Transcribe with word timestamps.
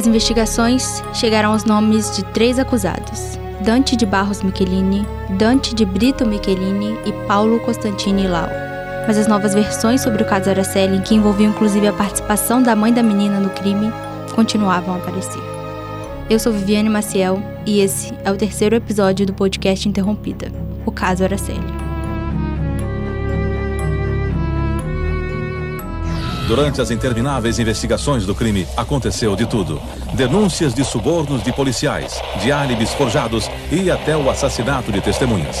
As 0.00 0.06
investigações 0.06 1.02
chegaram 1.12 1.52
aos 1.52 1.66
nomes 1.66 2.16
de 2.16 2.24
três 2.24 2.58
acusados: 2.58 3.38
Dante 3.62 3.94
de 3.94 4.06
Barros 4.06 4.42
Michelini, 4.42 5.06
Dante 5.36 5.74
de 5.74 5.84
Brito 5.84 6.26
Michelini 6.26 6.98
e 7.04 7.12
Paulo 7.26 7.60
Costantini 7.60 8.26
Lau. 8.26 8.48
Mas 9.06 9.18
as 9.18 9.26
novas 9.26 9.52
versões 9.52 10.00
sobre 10.00 10.22
o 10.22 10.26
caso 10.26 10.48
Araceli, 10.48 11.02
que 11.02 11.14
envolviam 11.14 11.50
inclusive 11.50 11.86
a 11.86 11.92
participação 11.92 12.62
da 12.62 12.74
mãe 12.74 12.94
da 12.94 13.02
menina 13.02 13.40
no 13.40 13.50
crime, 13.50 13.92
continuavam 14.34 14.94
a 14.94 14.96
aparecer. 14.96 15.42
Eu 16.30 16.38
sou 16.38 16.50
Viviane 16.50 16.88
Maciel 16.88 17.38
e 17.66 17.80
esse 17.80 18.14
é 18.24 18.30
o 18.30 18.38
terceiro 18.38 18.74
episódio 18.74 19.26
do 19.26 19.34
podcast 19.34 19.86
Interrompida, 19.86 20.50
o 20.86 20.90
caso 20.90 21.24
Araceli. 21.24 21.79
Durante 26.50 26.80
as 26.80 26.90
intermináveis 26.90 27.60
investigações 27.60 28.26
do 28.26 28.34
crime, 28.34 28.66
aconteceu 28.76 29.36
de 29.36 29.46
tudo: 29.46 29.80
denúncias 30.16 30.74
de 30.74 30.84
subornos 30.84 31.44
de 31.44 31.52
policiais, 31.52 32.20
de 32.42 32.50
álibis 32.50 32.92
forjados 32.92 33.48
e 33.70 33.88
até 33.88 34.16
o 34.16 34.28
assassinato 34.28 34.90
de 34.90 35.00
testemunhas. 35.00 35.58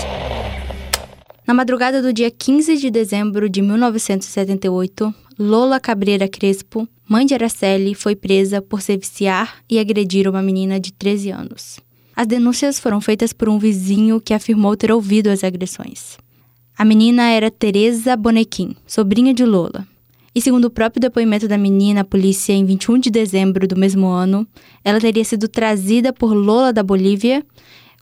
Na 1.46 1.54
madrugada 1.54 2.02
do 2.02 2.12
dia 2.12 2.28
15 2.28 2.76
de 2.76 2.90
dezembro 2.90 3.48
de 3.48 3.62
1978, 3.62 5.14
Lola 5.38 5.78
Cabreira 5.78 6.26
Crespo, 6.26 6.88
mãe 7.08 7.24
de 7.24 7.34
Araceli, 7.34 7.94
foi 7.94 8.16
presa 8.16 8.60
por 8.60 8.82
se 8.82 8.96
viciar 8.96 9.58
e 9.70 9.78
agredir 9.78 10.26
uma 10.26 10.42
menina 10.42 10.80
de 10.80 10.92
13 10.92 11.30
anos. 11.30 11.78
As 12.16 12.26
denúncias 12.26 12.80
foram 12.80 13.00
feitas 13.00 13.32
por 13.32 13.48
um 13.48 13.60
vizinho 13.60 14.20
que 14.20 14.34
afirmou 14.34 14.76
ter 14.76 14.90
ouvido 14.90 15.28
as 15.28 15.44
agressões. 15.44 16.18
A 16.76 16.84
menina 16.84 17.30
era 17.30 17.48
Teresa 17.48 18.16
Bonequim, 18.16 18.74
sobrinha 18.88 19.32
de 19.32 19.44
Lola, 19.44 19.86
e 20.34 20.40
segundo 20.40 20.66
o 20.66 20.70
próprio 20.70 21.00
depoimento 21.00 21.48
da 21.48 21.58
menina 21.58 22.02
à 22.02 22.04
polícia 22.04 22.52
em 22.52 22.64
21 22.64 22.98
de 22.98 23.10
dezembro 23.10 23.66
do 23.66 23.76
mesmo 23.76 24.06
ano, 24.06 24.46
ela 24.84 25.00
teria 25.00 25.24
sido 25.24 25.48
trazida 25.48 26.12
por 26.12 26.32
Lola 26.32 26.72
da 26.72 26.82
Bolívia 26.82 27.44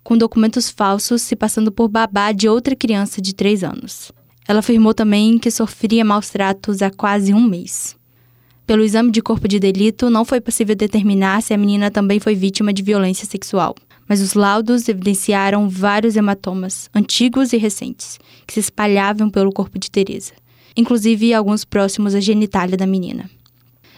com 0.05 0.17
documentos 0.17 0.70
falsos 0.70 1.23
se 1.23 1.35
passando 1.35 1.73
por 1.73 1.89
babá 1.89 2.33
de 2.33 2.48
outra 2.48 2.77
criança 2.77 3.20
de 3.20 3.35
3 3.35 3.65
anos. 3.65 4.12
Ela 4.47 4.61
afirmou 4.61 4.93
também 4.95 5.39
que 5.39 5.51
sofria 5.51 6.05
maus 6.05 6.29
tratos 6.29 6.83
há 6.83 6.91
quase 6.91 7.33
um 7.33 7.43
mês. 7.43 7.97
Pelo 8.67 8.85
exame 8.85 9.11
de 9.11 9.23
corpo 9.23 9.48
de 9.48 9.59
delito, 9.59 10.11
não 10.11 10.25
foi 10.25 10.41
possível 10.41 10.77
determinar 10.77 11.42
se 11.42 11.55
a 11.55 11.59
menina 11.59 11.91
também 11.91 12.20
foi 12.20 12.35
vítima 12.35 12.73
de 12.73 12.83
violência 12.83 13.27
sexual, 13.27 13.75
mas 14.07 14.20
os 14.20 14.35
laudos 14.35 14.87
evidenciaram 14.87 15.69
vários 15.69 16.17
hematomas, 16.17 16.91
antigos 16.95 17.55
e 17.55 17.57
recentes, 17.57 18.19
que 18.47 18.53
se 18.53 18.61
espalhavam 18.61 19.31
pelo 19.31 19.53
corpo 19.53 19.79
de 19.79 19.91
Teresa 19.91 20.33
inclusive 20.79 21.34
alguns 21.34 21.65
próximos 21.65 22.15
à 22.15 22.21
genitália 22.21 22.77
da 22.77 22.87
menina. 22.87 23.29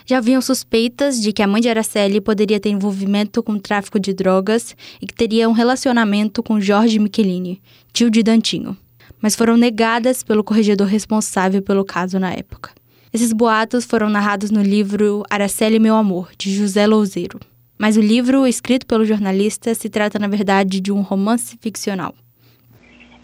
Já 0.07 0.17
haviam 0.17 0.41
suspeitas 0.41 1.21
de 1.21 1.31
que 1.31 1.43
a 1.43 1.47
mãe 1.47 1.61
de 1.61 1.69
Araceli 1.69 2.23
poderia 2.23 2.59
ter 2.59 2.71
envolvimento 2.71 3.43
com 3.43 3.59
tráfico 3.59 4.01
de 4.01 4.15
drogas 4.15 4.75
e 5.01 5.07
que 5.07 5.13
teria 5.13 5.47
um 5.47 5.53
relacionamento 5.53 6.43
com 6.43 6.59
Jorge 6.59 6.99
Michelini, 6.99 7.61
tio 7.93 8.11
de 8.11 8.23
Dantinho, 8.23 8.75
mas 9.21 9.37
foram 9.37 9.59
negadas 9.59 10.23
pelo 10.23 10.43
corregedor 10.43 10.87
responsável 10.87 11.61
pelo 11.61 11.85
caso 11.85 12.19
na 12.19 12.33
época. 12.33 12.71
Esses 13.13 13.33
boatos 13.33 13.85
foram 13.85 14.09
narrados 14.09 14.51
no 14.51 14.63
livro 14.63 15.23
Araceli 15.29 15.79
Meu 15.79 15.97
Amor, 15.97 16.31
de 16.39 16.57
José 16.57 16.87
Louzeiro. 16.87 17.39
Mas 17.79 17.99
o 17.99 18.01
livro, 18.01 18.47
escrito 18.47 18.87
pelo 18.87 19.05
jornalista, 19.05 19.75
se 19.75 19.91
trata, 19.91 20.19
na 20.19 20.29
verdade, 20.29 20.81
de 20.81 20.91
um 20.91 21.03
romance 21.03 21.59
ficcional. 21.61 22.15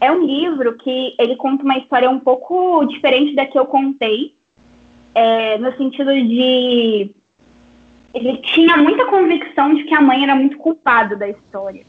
É 0.06 0.12
um 0.12 0.24
livro 0.24 0.76
que 0.76 1.16
ele 1.18 1.34
conta 1.34 1.64
uma 1.64 1.78
história 1.78 2.08
um 2.08 2.20
pouco 2.20 2.84
diferente 2.84 3.34
da 3.34 3.44
que 3.44 3.58
eu 3.58 3.66
contei, 3.66 4.36
é, 5.12 5.58
no 5.58 5.76
sentido 5.76 6.12
de 6.12 7.12
ele 8.14 8.36
tinha 8.36 8.76
muita 8.76 9.04
convicção 9.06 9.74
de 9.74 9.82
que 9.82 9.92
a 9.92 10.00
mãe 10.00 10.22
era 10.22 10.36
muito 10.36 10.58
culpada 10.58 11.16
da 11.16 11.28
história. 11.28 11.82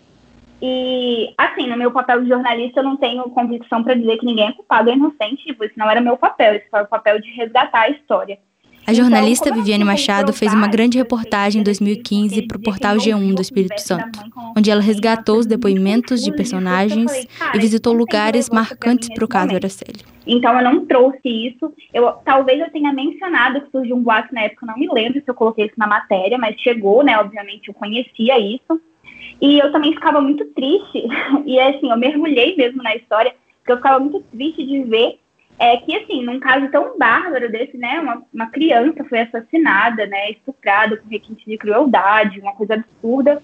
E, 0.60 1.32
assim, 1.38 1.68
no 1.68 1.78
meu 1.78 1.92
papel 1.92 2.24
de 2.24 2.30
jornalista, 2.30 2.80
eu 2.80 2.86
não 2.86 2.98
tenho 2.98 3.22
convicção 3.30 3.84
para 3.84 3.94
dizer 3.94 4.18
que 4.18 4.26
ninguém 4.26 4.48
é 4.48 4.52
culpado 4.54 4.90
ou 4.90 4.96
inocente, 4.96 5.52
isso 5.52 5.74
não 5.78 5.88
era 5.88 6.02
meu 6.02 6.18
papel, 6.18 6.56
esse 6.56 6.68
foi 6.72 6.82
o 6.82 6.88
papel 6.88 7.22
de 7.22 7.30
resgatar 7.34 7.82
a 7.82 7.90
história. 7.90 8.40
A 8.88 8.94
jornalista 8.94 9.50
então, 9.50 9.58
Viviane 9.58 9.84
Machado 9.84 10.32
fez 10.32 10.54
uma 10.54 10.66
grande 10.66 10.98
reportagem 10.98 11.60
em 11.60 11.64
2015 11.64 12.48
para 12.48 12.56
o 12.56 12.62
portal 12.62 12.96
G1 12.96 13.36
do 13.36 13.42
Espírito 13.42 13.82
Santo, 13.82 14.18
onde 14.58 14.72
ela 14.72 14.80
resgatou 14.80 15.40
os 15.40 15.46
depoimentos 15.46 16.24
de 16.24 16.34
personagens 16.34 17.12
e 17.54 17.58
visitou 17.60 17.92
lugares 17.92 18.50
marcantes 18.50 19.10
para 19.14 19.26
o 19.26 19.28
caso 19.28 19.54
Araceli. 19.54 20.06
Então 20.26 20.58
eu 20.58 20.64
não 20.64 20.86
trouxe 20.86 21.20
isso. 21.26 21.74
Eu 21.94 22.14
talvez 22.24 22.62
eu 22.62 22.72
tenha 22.72 22.94
mencionado 22.94 23.60
que 23.60 23.72
surgiu 23.72 23.98
um 23.98 24.02
boato 24.02 24.34
na 24.34 24.44
época, 24.44 24.66
não 24.66 24.78
me 24.78 24.88
lembro 24.88 25.22
se 25.22 25.30
eu 25.30 25.36
coloquei 25.36 25.66
isso 25.66 25.76
na 25.76 25.86
matéria, 25.88 26.38
mas 26.38 26.58
chegou, 26.62 27.04
né? 27.04 27.20
Obviamente 27.20 27.68
eu 27.68 27.74
conhecia 27.74 28.40
isso. 28.40 28.80
E 29.42 29.60
eu 29.60 29.70
também 29.70 29.92
ficava 29.92 30.22
muito 30.22 30.46
triste. 30.54 31.04
E 31.46 31.60
assim, 31.60 31.92
eu 31.92 31.98
mergulhei 31.98 32.56
mesmo 32.56 32.82
na 32.82 32.96
história, 32.96 33.36
porque 33.60 33.74
eu 33.74 33.78
ficava 33.78 34.00
muito 34.00 34.22
triste 34.32 34.66
de 34.66 34.84
ver 34.84 35.20
é 35.60 35.78
que, 35.78 35.96
assim, 35.96 36.24
num 36.24 36.40
caso 36.40 36.70
tão 36.70 36.98
bárbaro 36.98 37.52
desse, 37.52 37.78
né, 37.78 38.00
uma, 38.00 38.24
uma 38.34 38.48
criança 38.48 39.04
foi 39.06 39.22
assassinada, 39.22 40.06
né, 40.06 40.32
estuprada 40.32 40.98
com 40.98 41.10
requinte 41.10 41.46
de 41.46 41.58
crueldade, 41.58 42.40
uma 42.40 42.54
coisa 42.54 42.76
absurda, 42.76 43.42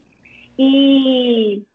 e 0.58 1.66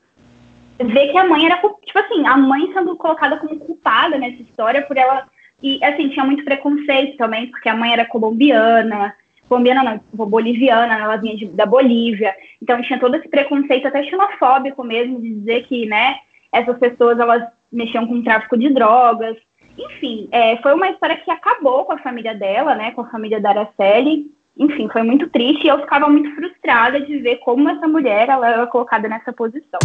ver 0.78 1.10
que 1.10 1.18
a 1.18 1.24
mãe 1.24 1.44
era, 1.44 1.56
tipo 1.56 1.98
assim, 1.98 2.24
a 2.26 2.36
mãe 2.36 2.72
sendo 2.72 2.96
colocada 2.96 3.36
como 3.38 3.58
culpada 3.58 4.16
nessa 4.16 4.40
história 4.42 4.82
por 4.82 4.96
ela, 4.96 5.26
e, 5.60 5.84
assim, 5.84 6.08
tinha 6.08 6.24
muito 6.24 6.44
preconceito 6.44 7.16
também, 7.16 7.48
porque 7.50 7.68
a 7.68 7.74
mãe 7.74 7.92
era 7.92 8.04
colombiana, 8.04 9.12
colombiana 9.48 9.82
não, 9.82 10.26
boliviana, 10.26 10.98
ela 11.00 11.16
vinha 11.16 11.36
de, 11.36 11.46
da 11.46 11.66
Bolívia, 11.66 12.32
então 12.62 12.80
tinha 12.82 13.00
todo 13.00 13.16
esse 13.16 13.28
preconceito 13.28 13.88
até 13.88 14.04
xenofóbico 14.04 14.84
mesmo, 14.84 15.20
de 15.20 15.34
dizer 15.34 15.66
que, 15.66 15.84
né, 15.86 16.16
essas 16.52 16.78
pessoas, 16.78 17.18
elas 17.18 17.42
mexiam 17.72 18.06
com 18.06 18.22
tráfico 18.22 18.56
de 18.56 18.68
drogas, 18.72 19.36
enfim, 19.78 20.28
é, 20.32 20.56
foi 20.58 20.74
uma 20.74 20.90
história 20.90 21.16
que 21.16 21.30
acabou 21.30 21.84
com 21.84 21.92
a 21.92 21.98
família 21.98 22.34
dela, 22.34 22.74
né, 22.74 22.90
com 22.90 23.02
a 23.02 23.10
família 23.10 23.40
da 23.40 23.50
Araceli. 23.50 24.26
Enfim, 24.56 24.88
foi 24.88 25.02
muito 25.02 25.28
triste 25.28 25.64
e 25.64 25.68
eu 25.68 25.78
ficava 25.80 26.08
muito 26.08 26.34
frustrada 26.34 27.00
de 27.00 27.18
ver 27.18 27.36
como 27.36 27.68
essa 27.68 27.86
mulher 27.86 28.28
ela 28.28 28.48
era 28.48 28.66
colocada 28.66 29.08
nessa 29.08 29.32
posição. 29.32 29.78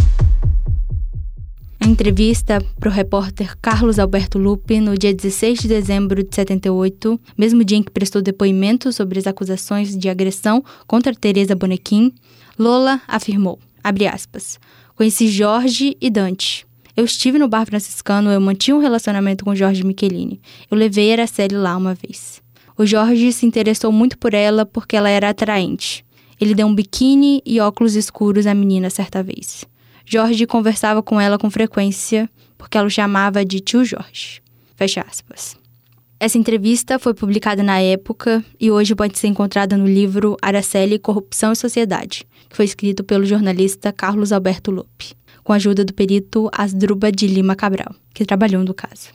Em 1.86 1.92
entrevista 1.92 2.60
para 2.80 2.90
o 2.90 2.92
repórter 2.92 3.56
Carlos 3.62 4.00
Alberto 4.00 4.40
Lupe, 4.40 4.80
no 4.80 4.98
dia 4.98 5.14
16 5.14 5.60
de 5.60 5.68
dezembro 5.68 6.24
de 6.24 6.34
78, 6.34 7.20
mesmo 7.38 7.64
dia 7.64 7.78
em 7.78 7.84
que 7.84 7.92
prestou 7.92 8.22
depoimento 8.22 8.92
sobre 8.92 9.20
as 9.20 9.28
acusações 9.28 9.96
de 9.96 10.10
agressão 10.10 10.64
contra 10.88 11.14
Teresa 11.14 11.56
Bonequim, 11.56 12.12
Lola 12.58 13.02
afirmou, 13.08 13.60
aspas, 14.12 14.60
conheci 14.96 15.28
Jorge 15.28 15.96
e 16.02 16.10
Dante, 16.10 16.66
eu 16.96 17.06
estive 17.06 17.40
no 17.40 17.48
bar 17.48 17.66
franciscano, 17.66 18.30
eu 18.30 18.40
mantinha 18.40 18.76
um 18.76 18.80
relacionamento 18.80 19.44
com 19.44 19.56
Jorge 19.56 19.84
Michelini. 19.84 20.40
Eu 20.70 20.78
levei 20.78 21.12
Araceli 21.12 21.56
lá 21.56 21.76
uma 21.76 21.96
vez. 21.96 22.42
O 22.78 22.86
Jorge 22.86 23.34
se 23.34 23.48
interessou 23.48 23.92
muito 23.92 24.16
por 24.18 24.34
ela 24.34 24.64
porque 24.64 24.96
ela 24.96 25.10
era 25.10 25.30
atraente. 25.30 26.06
Ele 26.40 26.54
deu 26.54 26.68
um 26.68 26.76
biquíni 26.76 27.42
e 27.46 27.60
óculos 27.60 27.96
escuros 27.96 28.46
à 28.46 28.54
menina 28.54 28.92
certa 28.92 29.24
vez. 29.24 29.66
Jorge 30.06 30.46
conversava 30.46 31.02
com 31.02 31.20
ela 31.20 31.40
com 31.40 31.50
frequência 31.50 32.30
porque 32.58 32.78
ela 32.78 32.88
o 32.88 32.92
chamava 32.92 33.44
de 33.44 33.60
tio 33.60 33.84
Jorge. 33.84 34.42
Fecha 34.76 35.02
aspas. 35.02 35.58
Essa 36.20 36.38
entrevista 36.38 37.00
foi 37.00 37.14
publicada 37.16 37.64
na 37.64 37.80
época 37.80 38.46
e 38.60 38.70
hoje 38.70 38.94
pode 38.94 39.18
ser 39.18 39.28
encontrada 39.28 39.76
no 39.76 39.88
livro 39.88 40.38
Araceli, 40.42 41.00
Corrupção 41.00 41.52
e 41.52 41.56
Sociedade, 41.56 42.26
que 42.50 42.56
foi 42.56 42.66
escrito 42.66 43.04
pelo 43.04 43.26
jornalista 43.26 43.92
Carlos 43.92 44.32
Alberto 44.32 44.70
Lope 44.70 45.23
com 45.44 45.54
a 45.54 45.58
ajuda 45.58 45.84
do 45.84 45.94
perito 45.94 46.50
Asdruba 46.52 47.12
de 47.12 47.28
Lima 47.28 47.56
Cabral, 47.56 47.94
que 48.14 48.26
trabalhou 48.26 48.64
no 48.64 48.74
caso. 48.74 49.10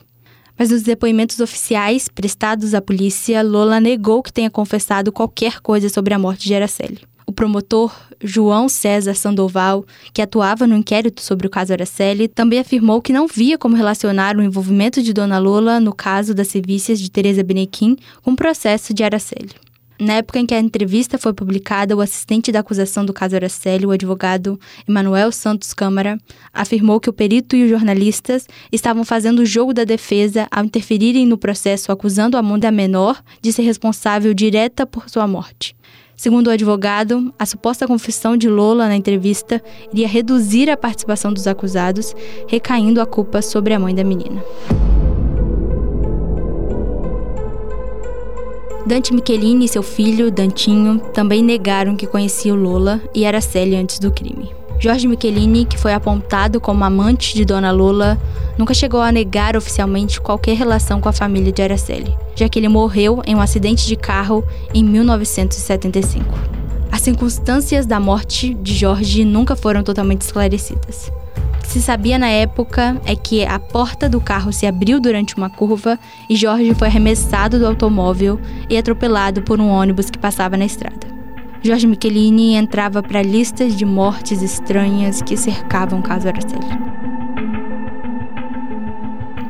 Mas 0.57 0.71
nos 0.71 0.83
depoimentos 0.83 1.39
oficiais 1.39 2.09
prestados 2.09 2.73
à 2.73 2.81
polícia, 2.81 3.41
Lola 3.41 3.79
negou 3.79 4.21
que 4.21 4.33
tenha 4.33 4.49
confessado 4.49 5.11
qualquer 5.11 5.61
coisa 5.61 5.87
sobre 5.87 6.13
a 6.13 6.19
morte 6.19 6.45
de 6.47 6.53
Araceli. 6.53 6.99
O 7.25 7.31
promotor 7.31 7.95
João 8.21 8.67
César 8.67 9.13
Sandoval, 9.13 9.85
que 10.11 10.21
atuava 10.21 10.67
no 10.67 10.75
inquérito 10.75 11.21
sobre 11.21 11.47
o 11.47 11.49
caso 11.49 11.71
Araceli, 11.71 12.27
também 12.27 12.59
afirmou 12.59 13.01
que 13.01 13.13
não 13.13 13.27
via 13.27 13.57
como 13.57 13.75
relacionar 13.75 14.35
o 14.35 14.41
envolvimento 14.41 15.01
de 15.01 15.13
Dona 15.13 15.39
Lola 15.39 15.79
no 15.79 15.93
caso 15.93 16.33
das 16.33 16.49
sevícias 16.49 16.99
de 16.99 17.09
Teresa 17.09 17.41
Benequim 17.43 17.95
com 18.21 18.31
o 18.31 18.35
processo 18.35 18.93
de 18.93 19.03
Araceli. 19.03 19.68
Na 19.99 20.13
época 20.13 20.39
em 20.39 20.45
que 20.45 20.55
a 20.55 20.59
entrevista 20.59 21.17
foi 21.17 21.33
publicada, 21.33 21.93
o 21.93 21.99
assistente 21.99 22.53
da 22.53 22.61
acusação 22.61 23.05
do 23.05 23.11
caso 23.11 23.35
Araceli, 23.35 23.85
o 23.85 23.91
advogado 23.91 24.57
Emanuel 24.87 25.29
Santos 25.29 25.73
Câmara, 25.73 26.17
afirmou 26.53 27.01
que 27.01 27.09
o 27.09 27.13
perito 27.13 27.53
e 27.53 27.65
os 27.65 27.69
jornalistas 27.69 28.47
estavam 28.71 29.03
fazendo 29.03 29.39
o 29.39 29.45
jogo 29.45 29.73
da 29.73 29.83
defesa 29.83 30.47
ao 30.49 30.63
interferirem 30.63 31.27
no 31.27 31.37
processo 31.37 31.91
acusando 31.91 32.37
a 32.37 32.39
Amanda 32.39 32.71
Menor 32.71 33.21
de 33.41 33.51
ser 33.51 33.63
responsável 33.63 34.33
direta 34.33 34.87
por 34.87 35.09
sua 35.09 35.27
morte. 35.27 35.75
Segundo 36.15 36.47
o 36.47 36.51
advogado, 36.51 37.33
a 37.37 37.45
suposta 37.45 37.85
confissão 37.85 38.37
de 38.37 38.47
Lola 38.47 38.87
na 38.87 38.95
entrevista 38.95 39.61
iria 39.91 40.07
reduzir 40.07 40.69
a 40.69 40.77
participação 40.77 41.33
dos 41.33 41.45
acusados, 41.45 42.15
recaindo 42.47 43.01
a 43.01 43.05
culpa 43.05 43.41
sobre 43.41 43.73
a 43.73 43.79
mãe 43.79 43.93
da 43.93 44.03
menina. 44.03 44.41
Dante 48.89 49.13
Michelini 49.13 49.65
e 49.65 49.67
seu 49.67 49.83
filho, 49.83 50.31
Dantinho, 50.31 50.97
também 51.13 51.43
negaram 51.43 51.95
que 51.95 52.07
conhecia 52.07 52.51
o 52.51 52.57
Lola 52.57 52.99
e 53.13 53.23
Araceli 53.23 53.75
antes 53.75 53.99
do 53.99 54.11
crime. 54.11 54.49
Jorge 54.79 55.07
Michelini, 55.07 55.63
que 55.63 55.77
foi 55.77 55.93
apontado 55.93 56.59
como 56.59 56.83
amante 56.83 57.35
de 57.35 57.45
Dona 57.45 57.69
Lola, 57.69 58.19
nunca 58.57 58.73
chegou 58.73 58.99
a 58.99 59.11
negar 59.11 59.55
oficialmente 59.55 60.19
qualquer 60.19 60.57
relação 60.57 60.99
com 60.99 61.07
a 61.07 61.13
família 61.13 61.51
de 61.51 61.61
Araceli, 61.61 62.17
já 62.35 62.49
que 62.49 62.57
ele 62.57 62.67
morreu 62.67 63.21
em 63.27 63.35
um 63.35 63.41
acidente 63.41 63.85
de 63.85 63.95
carro 63.95 64.43
em 64.73 64.83
1975. 64.83 66.25
As 66.91 67.01
circunstâncias 67.01 67.85
da 67.85 67.99
morte 67.99 68.55
de 68.55 68.73
Jorge 68.73 69.23
nunca 69.23 69.55
foram 69.55 69.83
totalmente 69.83 70.21
esclarecidas. 70.21 71.11
Que 71.69 71.73
se 71.73 71.81
sabia 71.83 72.17
na 72.17 72.27
época 72.27 72.99
é 73.05 73.15
que 73.15 73.45
a 73.45 73.59
porta 73.59 74.09
do 74.09 74.19
carro 74.19 74.51
se 74.51 74.65
abriu 74.65 74.99
durante 74.99 75.35
uma 75.35 75.51
curva 75.51 75.99
e 76.27 76.35
Jorge 76.35 76.73
foi 76.73 76.87
arremessado 76.87 77.59
do 77.59 77.67
automóvel 77.67 78.41
e 78.67 78.75
atropelado 78.75 79.43
por 79.43 79.61
um 79.61 79.67
ônibus 79.67 80.09
que 80.09 80.17
passava 80.17 80.57
na 80.57 80.65
estrada. 80.65 81.05
Jorge 81.61 81.85
Michelini 81.85 82.55
entrava 82.55 83.03
para 83.03 83.21
listas 83.21 83.77
de 83.77 83.85
mortes 83.85 84.41
estranhas 84.41 85.21
que 85.21 85.37
cercavam 85.37 85.99
o 85.99 86.01
caso 86.01 86.27
Araceli. 86.27 86.65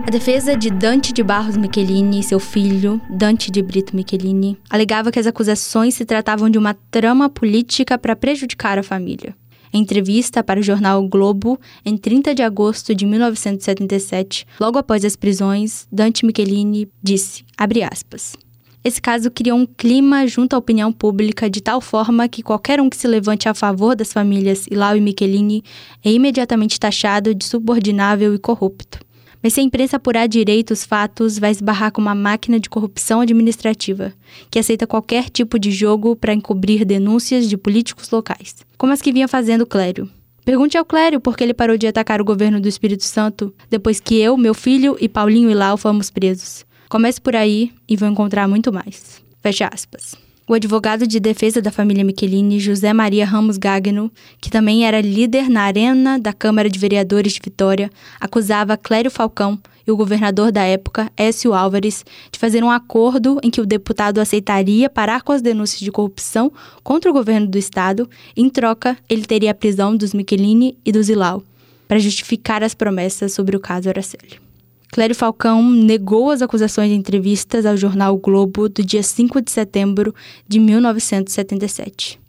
A 0.05 0.11
defesa 0.11 0.57
de 0.57 0.69
Dante 0.69 1.13
de 1.13 1.23
Barros 1.23 1.55
Michelini 1.55 2.19
e 2.19 2.23
seu 2.23 2.41
filho, 2.41 2.99
Dante 3.09 3.49
de 3.49 3.61
Brito 3.61 3.95
Michelini, 3.95 4.57
alegava 4.69 5.09
que 5.09 5.19
as 5.19 5.25
acusações 5.25 5.93
se 5.93 6.03
tratavam 6.03 6.49
de 6.49 6.57
uma 6.57 6.73
trama 6.91 7.29
política 7.29 7.97
para 7.97 8.13
prejudicar 8.13 8.77
a 8.77 8.83
família. 8.83 9.33
Em 9.71 9.81
entrevista 9.81 10.43
para 10.43 10.59
o 10.59 10.63
jornal 10.63 11.07
Globo, 11.07 11.59
em 11.85 11.95
30 11.95 12.33
de 12.33 12.41
agosto 12.41 12.95
de 12.95 13.05
1977, 13.05 14.45
logo 14.59 14.79
após 14.79 15.05
as 15.05 15.15
prisões, 15.15 15.87
Dante 15.91 16.25
Michelini 16.25 16.89
disse, 17.03 17.43
aspas, 17.57 18.35
esse 18.83 19.01
caso 19.01 19.29
criou 19.29 19.57
um 19.57 19.65
clima 19.65 20.25
junto 20.25 20.53
à 20.53 20.57
opinião 20.57 20.91
pública 20.91 21.49
de 21.49 21.61
tal 21.61 21.81
forma 21.81 22.29
que 22.29 22.41
qualquer 22.41 22.79
um 22.79 22.89
que 22.89 22.95
se 22.95 23.07
levante 23.07 23.49
a 23.49 23.53
favor 23.53 23.93
das 23.93 24.13
famílias 24.13 24.65
Ilau 24.71 24.95
e 24.95 25.01
Michelini 25.01 25.63
é 26.03 26.11
imediatamente 26.11 26.79
taxado 26.79 27.35
de 27.35 27.43
subordinável 27.43 28.33
e 28.33 28.39
corrupto. 28.39 28.99
Mas 29.41 29.53
se 29.53 29.61
a 29.61 29.63
imprensa 29.63 29.97
apurar 29.97 30.27
direito 30.27 30.71
os 30.71 30.83
fatos, 30.83 31.39
vai 31.39 31.51
esbarrar 31.51 31.91
com 31.91 32.01
uma 32.01 32.13
máquina 32.13 32.59
de 32.59 32.69
corrupção 32.69 33.21
administrativa, 33.21 34.13
que 34.51 34.59
aceita 34.59 34.85
qualquer 34.85 35.29
tipo 35.29 35.57
de 35.57 35.71
jogo 35.71 36.15
para 36.15 36.33
encobrir 36.33 36.83
denúncias 36.83 37.47
de 37.47 37.57
políticos 37.57 38.09
locais, 38.11 38.57
como 38.77 38.91
as 38.91 39.01
que 39.01 39.13
vinha 39.13 39.27
fazendo 39.27 39.65
Clério. 39.65 40.09
Pergunte 40.43 40.77
ao 40.77 40.85
Clério 40.85 41.19
por 41.19 41.37
que 41.37 41.43
ele 41.43 41.53
parou 41.53 41.77
de 41.77 41.87
atacar 41.87 42.19
o 42.19 42.25
governo 42.25 42.59
do 42.59 42.67
Espírito 42.67 43.03
Santo 43.03 43.53
depois 43.69 43.99
que 43.99 44.19
eu, 44.19 44.35
meu 44.35 44.53
filho 44.53 44.97
e 44.99 45.07
Paulinho 45.07 45.51
Ilau 45.51 45.77
fomos 45.77 46.09
presos. 46.09 46.65
Comece 46.89 47.21
por 47.21 47.35
aí 47.35 47.71
e 47.87 47.95
vão 47.95 48.11
encontrar 48.11 48.47
muito 48.47 48.73
mais. 48.73 49.21
Fecha 49.41 49.69
aspas. 49.71 50.28
O 50.49 50.55
advogado 50.55 51.05
de 51.05 51.19
defesa 51.19 51.61
da 51.61 51.71
família 51.71 52.03
Michelini, 52.03 52.59
José 52.59 52.91
Maria 52.91 53.23
Ramos 53.23 53.55
Gagno, 53.55 54.11
que 54.41 54.49
também 54.49 54.83
era 54.83 54.99
líder 54.99 55.47
na 55.47 55.61
arena 55.61 56.17
da 56.17 56.33
Câmara 56.33 56.67
de 56.67 56.79
Vereadores 56.79 57.33
de 57.33 57.39
Vitória, 57.43 57.87
acusava 58.19 58.75
Clério 58.75 59.11
Falcão 59.11 59.59
e 59.85 59.91
o 59.91 59.95
governador 59.95 60.51
da 60.51 60.63
época, 60.63 61.11
Écio 61.15 61.53
Álvares, 61.53 62.03
de 62.31 62.39
fazer 62.39 62.63
um 62.63 62.71
acordo 62.71 63.39
em 63.43 63.51
que 63.51 63.61
o 63.61 63.65
deputado 63.65 64.17
aceitaria 64.17 64.89
parar 64.89 65.21
com 65.21 65.31
as 65.31 65.43
denúncias 65.43 65.81
de 65.81 65.91
corrupção 65.91 66.51
contra 66.81 67.11
o 67.11 67.13
governo 67.13 67.45
do 67.45 67.59
estado, 67.59 68.09
e, 68.35 68.41
em 68.41 68.49
troca, 68.49 68.97
ele 69.07 69.25
teria 69.25 69.51
a 69.51 69.53
prisão 69.53 69.95
dos 69.95 70.15
Michelini 70.15 70.75
e 70.83 70.91
do 70.91 71.03
Zilau, 71.03 71.43
para 71.87 71.99
justificar 71.99 72.63
as 72.63 72.73
promessas 72.73 73.33
sobre 73.33 73.55
o 73.55 73.59
caso 73.59 73.87
Araceli. 73.87 74.48
Clério 74.91 75.15
Falcão 75.15 75.61
negou 75.61 76.31
as 76.31 76.41
acusações 76.41 76.91
em 76.91 76.95
entrevistas 76.95 77.65
ao 77.65 77.77
jornal 77.77 78.15
o 78.15 78.17
Globo 78.17 78.67
do 78.67 78.83
dia 78.83 79.03
5 79.03 79.41
de 79.41 79.51
setembro 79.51 80.15
de 80.47 80.59
1977. 80.59 82.19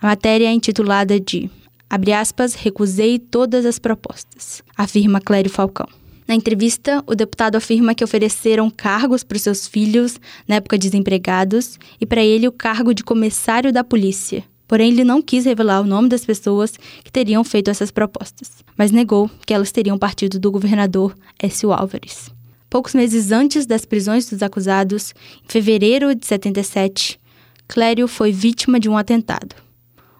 A 0.00 0.08
matéria 0.08 0.46
é 0.46 0.52
intitulada 0.52 1.20
de 1.20 1.48
Abre 1.88 2.12
aspas, 2.12 2.54
recusei 2.54 3.18
todas 3.18 3.66
as 3.66 3.78
propostas, 3.78 4.62
afirma 4.76 5.20
Clério 5.20 5.50
Falcão. 5.50 5.88
Na 6.26 6.36
entrevista, 6.36 7.02
o 7.04 7.16
deputado 7.16 7.56
afirma 7.56 7.96
que 7.96 8.04
ofereceram 8.04 8.70
cargos 8.70 9.24
para 9.24 9.34
os 9.34 9.42
seus 9.42 9.66
filhos, 9.66 10.20
na 10.46 10.56
época 10.56 10.78
desempregados, 10.78 11.80
e 12.00 12.06
para 12.06 12.22
ele 12.22 12.46
o 12.46 12.52
cargo 12.52 12.94
de 12.94 13.02
comissário 13.02 13.72
da 13.72 13.82
polícia, 13.82 14.44
Porém, 14.70 14.92
ele 14.92 15.02
não 15.02 15.20
quis 15.20 15.46
revelar 15.46 15.80
o 15.80 15.84
nome 15.84 16.08
das 16.08 16.24
pessoas 16.24 16.78
que 17.02 17.10
teriam 17.10 17.42
feito 17.42 17.72
essas 17.72 17.90
propostas, 17.90 18.62
mas 18.78 18.92
negou 18.92 19.28
que 19.44 19.52
elas 19.52 19.72
teriam 19.72 19.98
partido 19.98 20.38
do 20.38 20.48
governador 20.48 21.12
Écio 21.42 21.72
Álvares. 21.72 22.30
Poucos 22.70 22.94
meses 22.94 23.32
antes 23.32 23.66
das 23.66 23.84
prisões 23.84 24.30
dos 24.30 24.44
acusados, 24.44 25.12
em 25.44 25.50
fevereiro 25.50 26.14
de 26.14 26.24
77, 26.24 27.18
Clério 27.66 28.06
foi 28.06 28.30
vítima 28.30 28.78
de 28.78 28.88
um 28.88 28.96
atentado. 28.96 29.56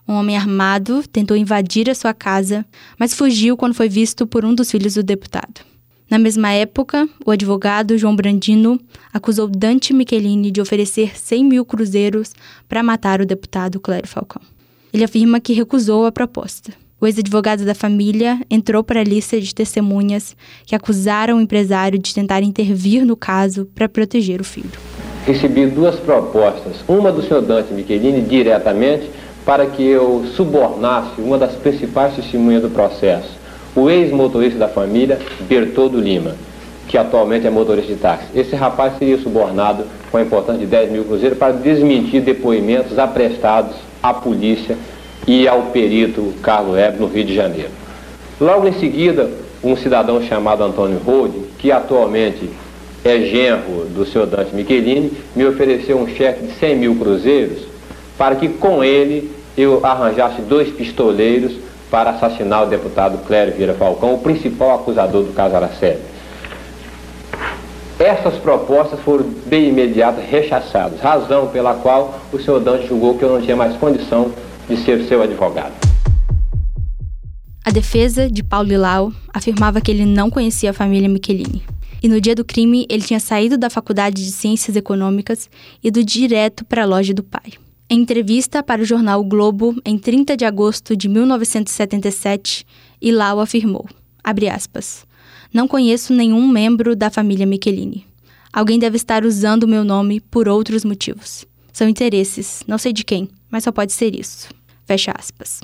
Um 0.06 0.14
homem 0.14 0.36
armado 0.36 1.04
tentou 1.06 1.36
invadir 1.36 1.88
a 1.88 1.94
sua 1.94 2.12
casa, 2.12 2.66
mas 2.98 3.14
fugiu 3.14 3.56
quando 3.56 3.74
foi 3.74 3.88
visto 3.88 4.26
por 4.26 4.44
um 4.44 4.52
dos 4.52 4.68
filhos 4.68 4.94
do 4.94 5.04
deputado. 5.04 5.60
Na 6.10 6.18
mesma 6.18 6.50
época, 6.50 7.08
o 7.24 7.30
advogado 7.30 7.96
João 7.96 8.16
Brandino 8.16 8.80
acusou 9.12 9.46
Dante 9.46 9.94
Michelini 9.94 10.50
de 10.50 10.60
oferecer 10.60 11.16
100 11.16 11.44
mil 11.44 11.64
cruzeiros 11.64 12.32
para 12.68 12.82
matar 12.82 13.20
o 13.20 13.26
deputado 13.26 13.78
Clério 13.78 14.08
Falcão. 14.08 14.42
Ele 14.92 15.04
afirma 15.04 15.38
que 15.38 15.52
recusou 15.52 16.04
a 16.04 16.10
proposta. 16.10 16.72
O 17.00 17.06
ex-advogado 17.06 17.64
da 17.64 17.76
família 17.76 18.40
entrou 18.50 18.82
para 18.82 18.98
a 18.98 19.04
lista 19.04 19.40
de 19.40 19.54
testemunhas 19.54 20.36
que 20.66 20.74
acusaram 20.74 21.38
o 21.38 21.40
empresário 21.40 21.96
de 21.96 22.12
tentar 22.12 22.42
intervir 22.42 23.06
no 23.06 23.14
caso 23.14 23.66
para 23.72 23.88
proteger 23.88 24.40
o 24.40 24.44
filho. 24.44 24.80
Recebi 25.24 25.64
duas 25.66 25.94
propostas, 25.94 26.78
uma 26.88 27.12
do 27.12 27.22
senhor 27.22 27.40
Dante 27.40 27.72
Michelini 27.72 28.20
diretamente 28.20 29.08
para 29.46 29.64
que 29.64 29.84
eu 29.84 30.24
subornasse 30.34 31.20
uma 31.20 31.38
das 31.38 31.54
principais 31.54 32.16
testemunhas 32.16 32.62
do 32.62 32.68
processo 32.68 33.39
o 33.74 33.88
ex-motorista 33.88 34.58
da 34.58 34.68
família, 34.68 35.18
Bertoldo 35.40 36.00
Lima, 36.00 36.34
que 36.88 36.98
atualmente 36.98 37.46
é 37.46 37.50
motorista 37.50 37.92
de 37.92 38.00
táxi. 38.00 38.26
Esse 38.34 38.56
rapaz 38.56 38.98
seria 38.98 39.18
subornado 39.18 39.84
com 40.10 40.16
a 40.16 40.22
importância 40.22 40.60
de 40.60 40.66
10 40.66 40.90
mil 40.90 41.04
cruzeiros 41.04 41.38
para 41.38 41.52
desmentir 41.52 42.22
depoimentos 42.22 42.98
aprestados 42.98 43.76
à 44.02 44.12
polícia 44.12 44.76
e 45.26 45.46
ao 45.46 45.64
perito 45.64 46.34
Carlos 46.42 46.74
Web 46.74 46.98
no 46.98 47.06
Rio 47.06 47.24
de 47.24 47.34
Janeiro. 47.34 47.70
Logo 48.40 48.66
em 48.66 48.72
seguida, 48.72 49.30
um 49.62 49.76
cidadão 49.76 50.22
chamado 50.22 50.64
Antônio 50.64 50.98
Rode, 50.98 51.38
que 51.58 51.70
atualmente 51.70 52.50
é 53.04 53.20
genro 53.20 53.86
do 53.94 54.04
senhor 54.04 54.26
Dante 54.26 54.54
Michelini, 54.54 55.12
me 55.36 55.44
ofereceu 55.46 55.98
um 55.98 56.08
cheque 56.08 56.46
de 56.46 56.52
100 56.54 56.76
mil 56.76 56.94
cruzeiros 56.96 57.60
para 58.18 58.34
que 58.34 58.48
com 58.48 58.82
ele 58.82 59.30
eu 59.56 59.80
arranjasse 59.84 60.42
dois 60.42 60.68
pistoleiros 60.70 61.52
para 61.90 62.10
assassinar 62.10 62.64
o 62.64 62.70
deputado 62.70 63.18
Clério 63.26 63.54
Vieira 63.54 63.74
Falcão, 63.74 64.14
o 64.14 64.18
principal 64.18 64.76
acusador 64.76 65.24
do 65.24 65.32
caso 65.32 65.56
Araceli. 65.56 66.00
Essas 67.98 68.34
propostas 68.36 68.98
foram 69.00 69.26
de 69.46 69.56
imediato 69.56 70.20
rechaçadas, 70.20 71.00
razão 71.00 71.48
pela 71.48 71.74
qual 71.74 72.18
o 72.32 72.38
senhor 72.38 72.58
Dante 72.60 72.86
julgou 72.86 73.18
que 73.18 73.22
eu 73.22 73.28
não 73.28 73.42
tinha 73.42 73.56
mais 73.56 73.76
condição 73.76 74.32
de 74.66 74.76
ser 74.78 75.06
seu 75.06 75.22
advogado. 75.22 75.72
A 77.62 77.70
defesa 77.70 78.30
de 78.30 78.42
Paulo 78.42 78.68
Lilau 78.68 79.12
afirmava 79.34 79.82
que 79.82 79.90
ele 79.90 80.06
não 80.06 80.30
conhecia 80.30 80.70
a 80.70 80.72
família 80.72 81.08
Michelini. 81.08 81.62
E 82.02 82.08
no 82.08 82.18
dia 82.18 82.34
do 82.34 82.42
crime, 82.42 82.86
ele 82.88 83.02
tinha 83.02 83.20
saído 83.20 83.58
da 83.58 83.68
Faculdade 83.68 84.24
de 84.24 84.32
Ciências 84.32 84.74
Econômicas 84.74 85.50
e 85.84 85.88
ido 85.88 86.02
direto 86.02 86.64
para 86.64 86.84
a 86.84 86.86
loja 86.86 87.12
do 87.12 87.22
pai. 87.22 87.52
Em 87.92 88.02
entrevista 88.02 88.62
para 88.62 88.82
o 88.82 88.84
jornal 88.84 89.20
o 89.20 89.24
Globo, 89.24 89.74
em 89.84 89.98
30 89.98 90.36
de 90.36 90.44
agosto 90.44 90.96
de 90.96 91.08
1977, 91.08 92.64
Ilau 93.02 93.40
afirmou, 93.40 93.84
aspas, 94.22 95.04
não 95.52 95.66
conheço 95.66 96.14
nenhum 96.14 96.46
membro 96.46 96.94
da 96.94 97.10
família 97.10 97.44
Michelini. 97.44 98.06
Alguém 98.52 98.78
deve 98.78 98.94
estar 98.94 99.24
usando 99.24 99.64
o 99.64 99.68
meu 99.68 99.82
nome 99.82 100.20
por 100.20 100.48
outros 100.48 100.84
motivos. 100.84 101.44
São 101.72 101.88
interesses, 101.88 102.62
não 102.64 102.78
sei 102.78 102.92
de 102.92 103.02
quem, 103.02 103.28
mas 103.50 103.64
só 103.64 103.72
pode 103.72 103.92
ser 103.92 104.14
isso. 104.14 104.48
Fecha 104.84 105.12
aspas. 105.18 105.60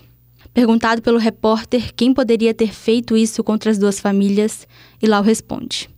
Perguntado 0.52 1.00
pelo 1.02 1.18
repórter 1.18 1.94
quem 1.94 2.12
poderia 2.12 2.52
ter 2.52 2.74
feito 2.74 3.16
isso 3.16 3.44
contra 3.44 3.70
as 3.70 3.78
duas 3.78 4.00
famílias, 4.00 4.66
Ilau 5.00 5.22
responde: 5.22 5.88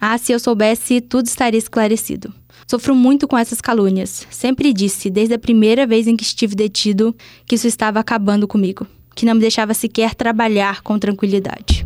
Ah, 0.00 0.18
se 0.18 0.32
eu 0.32 0.38
soubesse, 0.38 1.00
tudo 1.00 1.26
estaria 1.26 1.58
esclarecido. 1.58 2.32
Sofro 2.66 2.94
muito 2.94 3.26
com 3.26 3.38
essas 3.38 3.60
calúnias. 3.60 4.26
Sempre 4.30 4.72
disse, 4.72 5.08
desde 5.08 5.34
a 5.34 5.38
primeira 5.38 5.86
vez 5.86 6.06
em 6.06 6.16
que 6.16 6.24
estive 6.24 6.54
detido, 6.54 7.16
que 7.46 7.54
isso 7.54 7.66
estava 7.66 8.00
acabando 8.00 8.46
comigo, 8.46 8.86
que 9.14 9.24
não 9.24 9.34
me 9.34 9.40
deixava 9.40 9.72
sequer 9.72 10.14
trabalhar 10.14 10.82
com 10.82 10.98
tranquilidade. 10.98 11.84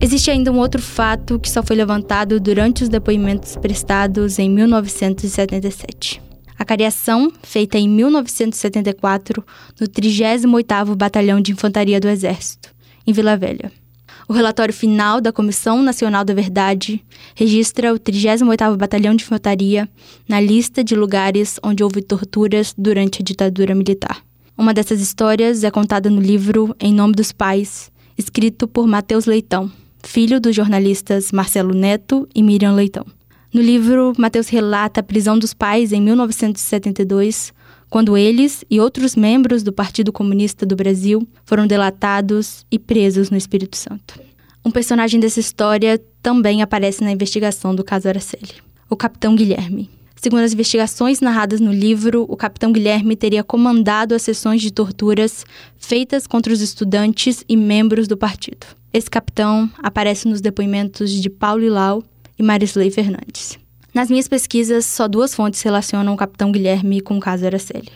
Existe 0.00 0.30
ainda 0.30 0.50
um 0.50 0.58
outro 0.58 0.80
fato 0.80 1.38
que 1.38 1.50
só 1.50 1.62
foi 1.62 1.76
levantado 1.76 2.40
durante 2.40 2.82
os 2.82 2.88
depoimentos 2.88 3.54
prestados 3.56 4.38
em 4.38 4.48
1977. 4.48 6.22
A 6.58 6.64
cariação, 6.64 7.30
feita 7.42 7.78
em 7.78 7.86
1974 7.88 9.44
no 9.78 9.86
38º 9.86 10.96
Batalhão 10.96 11.40
de 11.40 11.52
Infantaria 11.52 12.00
do 12.00 12.08
Exército, 12.08 12.70
em 13.06 13.12
Vila 13.12 13.36
Velha. 13.36 13.70
O 14.30 14.32
relatório 14.32 14.72
final 14.72 15.20
da 15.20 15.32
Comissão 15.32 15.82
Nacional 15.82 16.24
da 16.24 16.32
Verdade 16.32 17.04
registra 17.34 17.92
o 17.92 17.98
38º 17.98 18.76
Batalhão 18.76 19.12
de 19.12 19.24
Infantaria 19.24 19.88
na 20.28 20.40
lista 20.40 20.84
de 20.84 20.94
lugares 20.94 21.58
onde 21.64 21.82
houve 21.82 22.00
torturas 22.00 22.72
durante 22.78 23.22
a 23.22 23.24
ditadura 23.24 23.74
militar. 23.74 24.22
Uma 24.56 24.72
dessas 24.72 25.00
histórias 25.00 25.64
é 25.64 25.70
contada 25.72 26.08
no 26.08 26.20
livro 26.20 26.76
Em 26.78 26.94
Nome 26.94 27.12
dos 27.12 27.32
Pais, 27.32 27.90
escrito 28.16 28.68
por 28.68 28.86
Matheus 28.86 29.26
Leitão, 29.26 29.68
filho 30.04 30.40
dos 30.40 30.54
jornalistas 30.54 31.32
Marcelo 31.32 31.74
Neto 31.74 32.28
e 32.32 32.40
Miriam 32.40 32.74
Leitão. 32.74 33.04
No 33.52 33.60
livro, 33.60 34.12
Matheus 34.16 34.48
relata 34.48 35.00
a 35.00 35.02
prisão 35.02 35.36
dos 35.36 35.52
pais 35.52 35.92
em 35.92 36.00
1972, 36.00 37.52
quando 37.90 38.16
eles 38.16 38.64
e 38.70 38.80
outros 38.80 39.16
membros 39.16 39.64
do 39.64 39.72
Partido 39.72 40.12
Comunista 40.12 40.64
do 40.64 40.76
Brasil 40.76 41.26
foram 41.44 41.66
delatados 41.66 42.64
e 42.70 42.78
presos 42.78 43.30
no 43.30 43.36
Espírito 43.36 43.76
Santo. 43.76 44.20
Um 44.64 44.70
personagem 44.70 45.18
dessa 45.18 45.40
história 45.40 46.00
também 46.22 46.62
aparece 46.62 47.02
na 47.02 47.10
investigação 47.10 47.74
do 47.74 47.82
caso 47.82 48.08
Araceli, 48.08 48.54
o 48.88 48.94
capitão 48.94 49.34
Guilherme. 49.34 49.90
Segundo 50.14 50.42
as 50.42 50.52
investigações 50.52 51.20
narradas 51.20 51.60
no 51.60 51.72
livro, 51.72 52.26
o 52.28 52.36
capitão 52.36 52.70
Guilherme 52.70 53.16
teria 53.16 53.42
comandado 53.42 54.14
as 54.14 54.22
sessões 54.22 54.60
de 54.60 54.70
torturas 54.70 55.44
feitas 55.78 56.26
contra 56.26 56.52
os 56.52 56.60
estudantes 56.60 57.42
e 57.48 57.56
membros 57.56 58.06
do 58.06 58.18
partido. 58.18 58.66
Esse 58.92 59.10
capitão 59.10 59.68
aparece 59.78 60.28
nos 60.28 60.42
depoimentos 60.42 61.10
de 61.10 61.30
Paulo 61.30 61.64
Ilau 61.64 62.04
e 62.38 62.42
Marisley 62.42 62.90
Fernandes. 62.90 63.58
Nas 63.92 64.08
minhas 64.08 64.28
pesquisas, 64.28 64.86
só 64.86 65.08
duas 65.08 65.34
fontes 65.34 65.60
relacionam 65.62 66.14
o 66.14 66.16
capitão 66.16 66.52
Guilherme 66.52 67.00
com 67.00 67.16
o 67.16 67.20
caso 67.20 67.44
Araceli: 67.44 67.90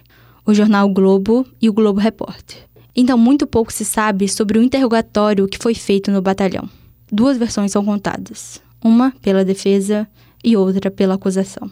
o 0.44 0.52
jornal 0.52 0.88
Globo 0.88 1.46
e 1.62 1.68
o 1.68 1.72
Globo 1.72 2.00
Repórter. 2.00 2.58
Então, 2.96 3.16
muito 3.16 3.46
pouco 3.46 3.72
se 3.72 3.84
sabe 3.84 4.28
sobre 4.28 4.58
o 4.58 4.62
interrogatório 4.62 5.46
que 5.46 5.58
foi 5.58 5.74
feito 5.74 6.10
no 6.10 6.20
batalhão. 6.20 6.68
Duas 7.10 7.38
versões 7.38 7.70
são 7.70 7.84
contadas, 7.84 8.60
uma 8.82 9.12
pela 9.22 9.44
defesa 9.44 10.06
e 10.42 10.56
outra 10.56 10.90
pela 10.90 11.14
acusação. 11.14 11.70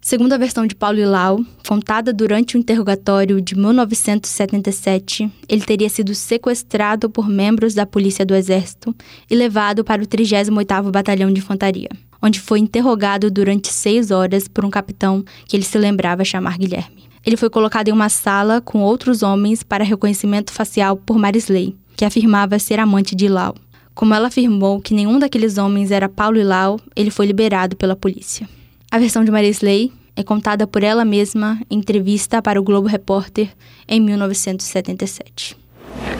Segundo 0.00 0.32
a 0.32 0.38
versão 0.38 0.66
de 0.66 0.74
Paulo 0.74 0.98
Ilau, 0.98 1.40
contada 1.66 2.12
durante 2.12 2.56
o 2.56 2.58
interrogatório 2.58 3.40
de 3.40 3.54
1977, 3.54 5.30
ele 5.48 5.62
teria 5.62 5.88
sido 5.90 6.14
sequestrado 6.14 7.10
por 7.10 7.28
membros 7.28 7.74
da 7.74 7.84
Polícia 7.84 8.24
do 8.24 8.34
Exército 8.34 8.94
e 9.28 9.34
levado 9.34 9.84
para 9.84 10.02
o 10.02 10.06
38º 10.06 10.90
Batalhão 10.90 11.30
de 11.30 11.40
Infantaria 11.40 11.90
onde 12.22 12.40
foi 12.40 12.58
interrogado 12.58 13.30
durante 13.30 13.72
seis 13.72 14.10
horas 14.10 14.48
por 14.48 14.64
um 14.64 14.70
capitão 14.70 15.24
que 15.46 15.56
ele 15.56 15.64
se 15.64 15.78
lembrava 15.78 16.24
chamar 16.24 16.58
Guilherme. 16.58 17.08
Ele 17.24 17.36
foi 17.36 17.50
colocado 17.50 17.88
em 17.88 17.92
uma 17.92 18.08
sala 18.08 18.60
com 18.60 18.80
outros 18.80 19.22
homens 19.22 19.62
para 19.62 19.84
reconhecimento 19.84 20.52
facial 20.52 20.96
por 20.96 21.18
Marisley, 21.18 21.76
que 21.96 22.04
afirmava 22.04 22.58
ser 22.58 22.80
amante 22.80 23.14
de 23.14 23.28
Lau. 23.28 23.54
Como 23.94 24.14
ela 24.14 24.28
afirmou 24.28 24.80
que 24.80 24.94
nenhum 24.94 25.18
daqueles 25.18 25.58
homens 25.58 25.90
era 25.90 26.08
Paulo 26.08 26.38
e 26.38 26.44
Lau, 26.44 26.78
ele 26.94 27.10
foi 27.10 27.26
liberado 27.26 27.76
pela 27.76 27.96
polícia. 27.96 28.48
A 28.90 28.98
versão 28.98 29.24
de 29.24 29.30
Marisley 29.30 29.92
é 30.16 30.22
contada 30.22 30.66
por 30.66 30.82
ela 30.82 31.04
mesma 31.04 31.60
em 31.70 31.78
entrevista 31.78 32.40
para 32.40 32.60
o 32.60 32.62
Globo 32.62 32.88
Repórter 32.88 33.50
em 33.86 34.00
1977. 34.00 35.56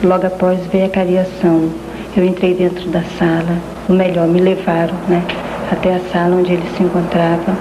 Logo 0.03 0.27
após 0.27 0.59
veio 0.67 0.85
a 0.85 0.89
cariação. 0.89 1.73
Eu 2.15 2.25
entrei 2.25 2.53
dentro 2.53 2.89
da 2.89 3.03
sala, 3.03 3.61
o 3.87 3.93
melhor, 3.93 4.27
me 4.27 4.41
levaram, 4.41 4.95
né? 5.07 5.25
Até 5.71 5.95
a 5.95 5.99
sala 6.11 6.35
onde 6.37 6.53
ele 6.53 6.67
se 6.75 6.83
encontrava. 6.83 7.55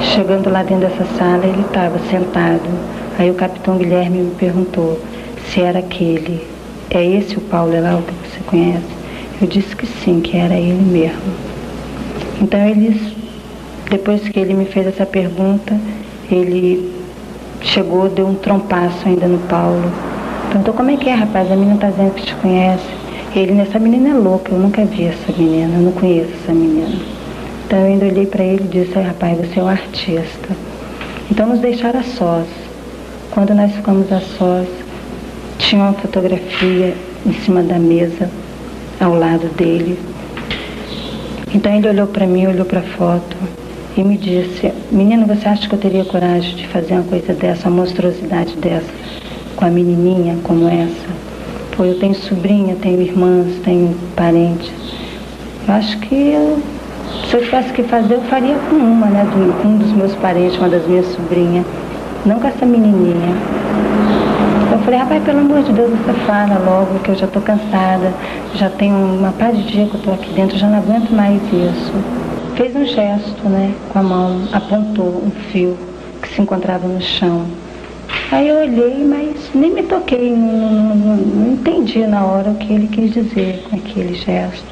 Chegando 0.00 0.50
lá 0.50 0.62
dentro 0.62 0.88
dessa 0.88 1.04
sala, 1.16 1.44
ele 1.44 1.62
estava 1.62 1.98
sentado. 2.10 2.68
Aí 3.18 3.30
o 3.30 3.34
capitão 3.34 3.76
Guilherme 3.76 4.18
me 4.18 4.34
perguntou 4.34 5.00
se 5.48 5.60
era 5.60 5.80
aquele. 5.80 6.46
É 6.90 7.04
esse 7.04 7.36
o 7.36 7.40
Paulo 7.40 7.74
Elauto 7.74 8.12
que 8.12 8.28
você 8.28 8.40
conhece? 8.46 8.98
Eu 9.40 9.46
disse 9.46 9.74
que 9.76 9.86
sim, 9.86 10.20
que 10.20 10.36
era 10.36 10.54
ele 10.54 10.82
mesmo. 10.82 11.32
Então 12.40 12.60
eles, 12.60 13.00
depois 13.90 14.26
que 14.28 14.38
ele 14.38 14.54
me 14.54 14.64
fez 14.64 14.86
essa 14.86 15.04
pergunta, 15.04 15.78
ele 16.30 16.92
chegou, 17.60 18.08
deu 18.08 18.26
um 18.26 18.34
trompaço 18.34 19.06
ainda 19.06 19.26
no 19.26 19.38
Paulo. 19.40 19.90
Perguntou 20.48 20.74
como 20.74 20.90
é 20.90 20.96
que 20.96 21.08
é, 21.08 21.14
rapaz? 21.14 21.50
A 21.50 21.56
menina 21.56 21.74
está 21.74 21.90
dizendo 21.90 22.14
que 22.14 22.22
te 22.22 22.34
conhece. 22.36 22.97
Ele, 23.34 23.60
essa 23.60 23.78
menina 23.78 24.08
é 24.08 24.14
louca, 24.14 24.52
eu 24.52 24.58
nunca 24.58 24.84
vi 24.84 25.04
essa 25.04 25.32
menina, 25.36 25.76
eu 25.76 25.82
não 25.82 25.92
conheço 25.92 26.30
essa 26.42 26.52
menina. 26.52 26.98
Então 27.66 27.78
eu 27.78 27.86
ainda 27.86 28.06
olhei 28.06 28.26
para 28.26 28.42
ele 28.42 28.64
e 28.64 28.68
disse, 28.68 28.98
rapaz, 28.98 29.36
você 29.38 29.60
é 29.60 29.62
um 29.62 29.68
artista. 29.68 30.48
Então 31.30 31.46
nos 31.46 31.60
deixaram 31.60 32.00
a 32.00 32.02
sós. 32.02 32.46
Quando 33.30 33.54
nós 33.54 33.70
ficamos 33.72 34.10
a 34.10 34.20
sós, 34.20 34.66
tinha 35.58 35.82
uma 35.82 35.92
fotografia 35.92 36.94
em 37.26 37.32
cima 37.34 37.62
da 37.62 37.78
mesa, 37.78 38.30
ao 38.98 39.14
lado 39.14 39.46
dele. 39.54 39.98
Então 41.54 41.74
ele 41.74 41.88
olhou 41.88 42.06
para 42.06 42.26
mim, 42.26 42.46
olhou 42.46 42.64
para 42.64 42.80
a 42.80 42.82
foto 42.82 43.36
e 43.94 44.02
me 44.02 44.16
disse, 44.16 44.72
menina, 44.90 45.26
você 45.26 45.46
acha 45.46 45.68
que 45.68 45.74
eu 45.74 45.78
teria 45.78 46.04
coragem 46.04 46.56
de 46.56 46.66
fazer 46.68 46.94
uma 46.94 47.04
coisa 47.04 47.34
dessa, 47.34 47.68
uma 47.68 47.82
monstruosidade 47.82 48.56
dessa, 48.56 48.90
com 49.54 49.66
a 49.66 49.70
menininha 49.70 50.38
como 50.42 50.66
essa? 50.66 51.27
Eu 51.84 51.98
tenho 51.98 52.14
sobrinha, 52.14 52.76
tenho 52.80 53.00
irmãs, 53.00 53.60
tenho 53.64 53.94
parentes. 54.16 54.72
Eu 55.66 55.74
acho 55.74 55.98
que 55.98 56.14
eu, 56.14 56.58
se 57.28 57.36
eu 57.36 57.42
tivesse 57.42 57.72
que 57.72 57.82
fazer, 57.84 58.14
eu 58.14 58.22
faria 58.22 58.56
com 58.70 58.76
uma, 58.76 59.06
né? 59.06 59.26
Com 59.62 59.68
um 59.68 59.78
dos 59.78 59.92
meus 59.92 60.14
parentes, 60.16 60.58
uma 60.58 60.68
das 60.68 60.86
minhas 60.86 61.06
sobrinhas. 61.06 61.64
Não 62.24 62.40
com 62.40 62.48
essa 62.48 62.66
menininha. 62.66 63.34
Eu 64.72 64.78
falei, 64.80 64.98
rapaz, 64.98 65.24
pelo 65.24 65.38
amor 65.38 65.62
de 65.62 65.72
Deus, 65.72 65.90
você 65.90 66.12
fala 66.26 66.58
logo, 66.58 66.98
que 67.00 67.10
eu 67.10 67.14
já 67.14 67.26
estou 67.26 67.40
cansada, 67.40 68.12
já 68.54 68.68
tenho 68.68 68.94
uma 68.94 69.32
par 69.32 69.52
de 69.52 69.62
dia 69.62 69.86
que 69.86 69.94
eu 69.94 69.98
estou 69.98 70.14
aqui 70.14 70.32
dentro, 70.32 70.58
já 70.58 70.68
não 70.68 70.78
aguento 70.78 71.10
mais 71.10 71.40
isso. 71.42 71.92
Fez 72.54 72.74
um 72.74 72.84
gesto, 72.84 73.48
né, 73.48 73.72
com 73.92 73.98
a 73.98 74.02
mão, 74.02 74.42
apontou 74.52 75.22
um 75.24 75.30
fio 75.50 75.76
que 76.20 76.28
se 76.28 76.42
encontrava 76.42 76.86
no 76.86 77.00
chão. 77.00 77.46
Aí 78.30 78.48
eu 78.48 78.56
olhei, 78.56 79.04
mas 79.04 79.50
nem 79.54 79.72
me 79.72 79.82
toquei, 79.84 80.30
não, 80.30 80.94
não, 80.94 81.16
não 81.16 81.52
entendi 81.52 82.06
na 82.06 82.26
hora 82.26 82.50
o 82.50 82.56
que 82.56 82.70
ele 82.70 82.86
quis 82.88 83.12
dizer 83.12 83.64
com 83.68 83.76
aquele 83.76 84.14
gesto. 84.14 84.66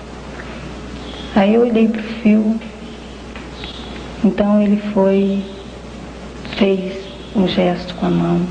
Aí 1.34 1.54
eu 1.54 1.62
olhei 1.62 1.88
para 1.88 2.00
o 2.00 2.04
fio, 2.04 2.60
então 4.22 4.60
ele 4.60 4.76
foi, 4.92 5.42
fez 6.58 6.98
um 7.34 7.48
gesto 7.48 7.94
com 7.94 8.06
a 8.06 8.10
mão 8.10 8.42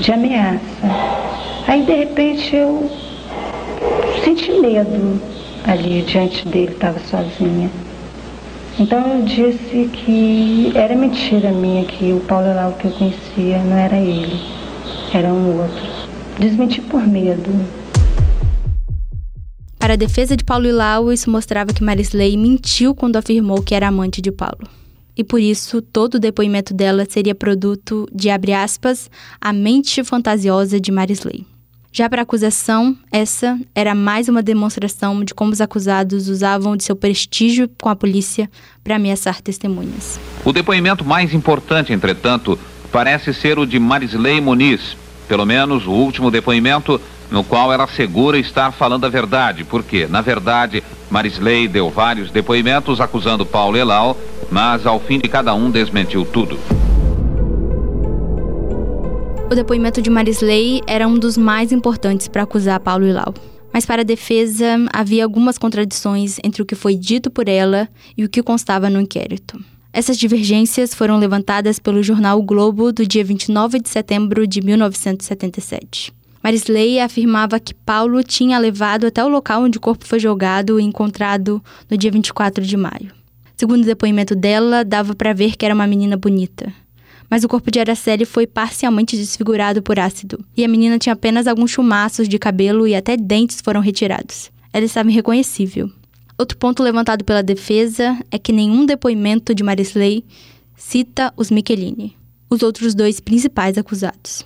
de 0.00 0.12
ameaça. 0.12 0.60
Aí 1.66 1.82
de 1.84 1.94
repente 1.94 2.54
eu 2.54 2.90
senti 4.22 4.52
medo 4.52 5.18
ali 5.66 6.02
diante 6.02 6.46
dele, 6.46 6.72
estava 6.72 6.98
sozinha. 7.00 7.70
Então 8.80 9.06
eu 9.18 9.24
disse 9.26 9.90
que 9.92 10.72
era 10.74 10.96
mentira 10.96 11.52
minha, 11.52 11.84
que 11.84 12.14
o 12.14 12.20
Paulo 12.20 12.46
Elau 12.46 12.72
que 12.72 12.86
eu 12.86 12.90
conhecia 12.92 13.62
não 13.62 13.76
era 13.76 13.98
ele, 13.98 14.40
era 15.12 15.28
um 15.28 15.60
outro. 15.60 15.84
Desmenti 16.38 16.80
por 16.80 17.06
medo. 17.06 17.50
Para 19.78 19.92
a 19.92 19.96
defesa 19.96 20.34
de 20.34 20.42
Paulo 20.42 20.66
Ilau, 20.66 21.12
isso 21.12 21.30
mostrava 21.30 21.74
que 21.74 21.84
Marisley 21.84 22.38
mentiu 22.38 22.94
quando 22.94 23.16
afirmou 23.16 23.60
que 23.60 23.74
era 23.74 23.86
amante 23.86 24.22
de 24.22 24.32
Paulo. 24.32 24.66
E 25.14 25.22
por 25.22 25.42
isso, 25.42 25.82
todo 25.82 26.14
o 26.14 26.18
depoimento 26.18 26.72
dela 26.72 27.06
seria 27.06 27.34
produto 27.34 28.08
de, 28.10 28.30
abre 28.30 28.54
aspas, 28.54 29.10
a 29.38 29.52
mente 29.52 30.02
fantasiosa 30.02 30.80
de 30.80 30.90
Marisley. 30.90 31.49
Já 31.92 32.08
para 32.08 32.22
a 32.22 32.24
acusação, 32.24 32.96
essa 33.10 33.58
era 33.74 33.96
mais 33.96 34.28
uma 34.28 34.44
demonstração 34.44 35.24
de 35.24 35.34
como 35.34 35.50
os 35.50 35.60
acusados 35.60 36.28
usavam 36.28 36.76
de 36.76 36.84
seu 36.84 36.94
prestígio 36.94 37.68
com 37.80 37.88
a 37.88 37.96
polícia 37.96 38.48
para 38.84 38.94
ameaçar 38.94 39.40
testemunhas. 39.40 40.20
O 40.44 40.52
depoimento 40.52 41.04
mais 41.04 41.34
importante, 41.34 41.92
entretanto, 41.92 42.56
parece 42.92 43.34
ser 43.34 43.58
o 43.58 43.66
de 43.66 43.80
Marisley 43.80 44.40
Muniz, 44.40 44.96
pelo 45.26 45.44
menos 45.44 45.84
o 45.84 45.90
último 45.90 46.30
depoimento 46.30 47.00
no 47.28 47.42
qual 47.42 47.72
ela 47.72 47.84
assegura 47.84 48.38
estar 48.38 48.70
falando 48.70 49.04
a 49.04 49.08
verdade, 49.08 49.64
porque, 49.64 50.06
na 50.06 50.20
verdade, 50.20 50.84
Marisley 51.10 51.66
deu 51.66 51.90
vários 51.90 52.30
depoimentos 52.30 53.00
acusando 53.00 53.44
Paulo 53.44 53.76
Elal, 53.76 54.16
mas 54.48 54.86
ao 54.86 55.00
fim 55.00 55.18
de 55.18 55.28
cada 55.28 55.54
um 55.54 55.68
desmentiu 55.68 56.24
tudo. 56.24 56.56
O 59.50 59.54
depoimento 59.56 60.00
de 60.00 60.08
Marisley 60.08 60.80
era 60.86 61.08
um 61.08 61.18
dos 61.18 61.36
mais 61.36 61.72
importantes 61.72 62.28
para 62.28 62.44
acusar 62.44 62.78
Paulo 62.78 63.04
Ilau. 63.04 63.34
Mas 63.72 63.84
para 63.84 64.02
a 64.02 64.04
defesa, 64.04 64.76
havia 64.92 65.24
algumas 65.24 65.58
contradições 65.58 66.38
entre 66.44 66.62
o 66.62 66.64
que 66.64 66.76
foi 66.76 66.94
dito 66.94 67.32
por 67.32 67.48
ela 67.48 67.88
e 68.16 68.24
o 68.24 68.28
que 68.28 68.44
constava 68.44 68.88
no 68.88 69.00
inquérito. 69.00 69.60
Essas 69.92 70.16
divergências 70.16 70.94
foram 70.94 71.18
levantadas 71.18 71.80
pelo 71.80 72.00
jornal 72.00 72.38
o 72.38 72.44
Globo 72.44 72.92
do 72.92 73.04
dia 73.04 73.24
29 73.24 73.80
de 73.80 73.88
setembro 73.88 74.46
de 74.46 74.62
1977. 74.62 76.12
Marisley 76.44 77.00
afirmava 77.00 77.58
que 77.58 77.74
Paulo 77.74 78.22
tinha 78.22 78.56
levado 78.56 79.08
até 79.08 79.24
o 79.24 79.28
local 79.28 79.64
onde 79.64 79.78
o 79.78 79.80
corpo 79.80 80.06
foi 80.06 80.20
jogado 80.20 80.78
e 80.78 80.84
encontrado 80.84 81.60
no 81.90 81.96
dia 81.96 82.12
24 82.12 82.64
de 82.64 82.76
maio. 82.76 83.10
Segundo 83.56 83.82
o 83.82 83.86
depoimento 83.86 84.36
dela, 84.36 84.84
dava 84.84 85.12
para 85.12 85.32
ver 85.32 85.56
que 85.56 85.64
era 85.64 85.74
uma 85.74 85.88
menina 85.88 86.16
bonita 86.16 86.72
mas 87.30 87.44
o 87.44 87.48
corpo 87.48 87.70
de 87.70 87.78
Araceli 87.78 88.24
foi 88.24 88.44
parcialmente 88.44 89.16
desfigurado 89.16 89.80
por 89.80 90.00
ácido, 90.00 90.44
e 90.56 90.64
a 90.64 90.68
menina 90.68 90.98
tinha 90.98 91.12
apenas 91.12 91.46
alguns 91.46 91.70
chumaços 91.70 92.28
de 92.28 92.38
cabelo 92.38 92.88
e 92.88 92.96
até 92.96 93.16
dentes 93.16 93.60
foram 93.62 93.80
retirados. 93.80 94.50
ela 94.72 94.84
estava 94.84 95.08
irreconhecível. 95.08 95.90
Outro 96.36 96.58
ponto 96.58 96.82
levantado 96.82 97.24
pela 97.24 97.42
defesa 97.42 98.18
é 98.30 98.38
que 98.38 98.52
nenhum 98.52 98.84
depoimento 98.84 99.54
de 99.54 99.62
Marisley 99.62 100.24
cita 100.76 101.32
os 101.36 101.50
Michelini, 101.50 102.16
os 102.48 102.62
outros 102.62 102.94
dois 102.94 103.20
principais 103.20 103.78
acusados. 103.78 104.44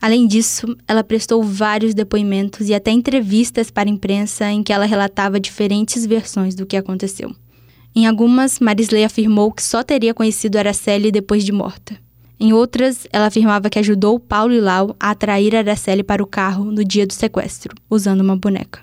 Além 0.00 0.26
disso, 0.26 0.76
ela 0.88 1.04
prestou 1.04 1.42
vários 1.42 1.94
depoimentos 1.94 2.68
e 2.68 2.74
até 2.74 2.90
entrevistas 2.90 3.70
para 3.70 3.88
a 3.88 3.92
imprensa 3.92 4.50
em 4.50 4.62
que 4.62 4.72
ela 4.72 4.84
relatava 4.84 5.38
diferentes 5.38 6.06
versões 6.06 6.54
do 6.54 6.66
que 6.66 6.76
aconteceu. 6.76 7.34
Em 7.94 8.06
algumas, 8.06 8.58
Marisley 8.58 9.04
afirmou 9.04 9.52
que 9.52 9.62
só 9.62 9.82
teria 9.82 10.14
conhecido 10.14 10.58
Araceli 10.58 11.12
depois 11.12 11.44
de 11.44 11.52
morta. 11.52 11.96
Em 12.42 12.52
outras, 12.52 13.06
ela 13.12 13.26
afirmava 13.26 13.70
que 13.70 13.78
ajudou 13.78 14.18
Paulo 14.18 14.52
e 14.52 14.60
Lau 14.60 14.96
a 14.98 15.10
atrair 15.10 15.54
Araceli 15.54 16.02
para 16.02 16.20
o 16.20 16.26
carro 16.26 16.64
no 16.72 16.84
dia 16.84 17.06
do 17.06 17.12
sequestro, 17.12 17.72
usando 17.88 18.20
uma 18.20 18.34
boneca. 18.34 18.80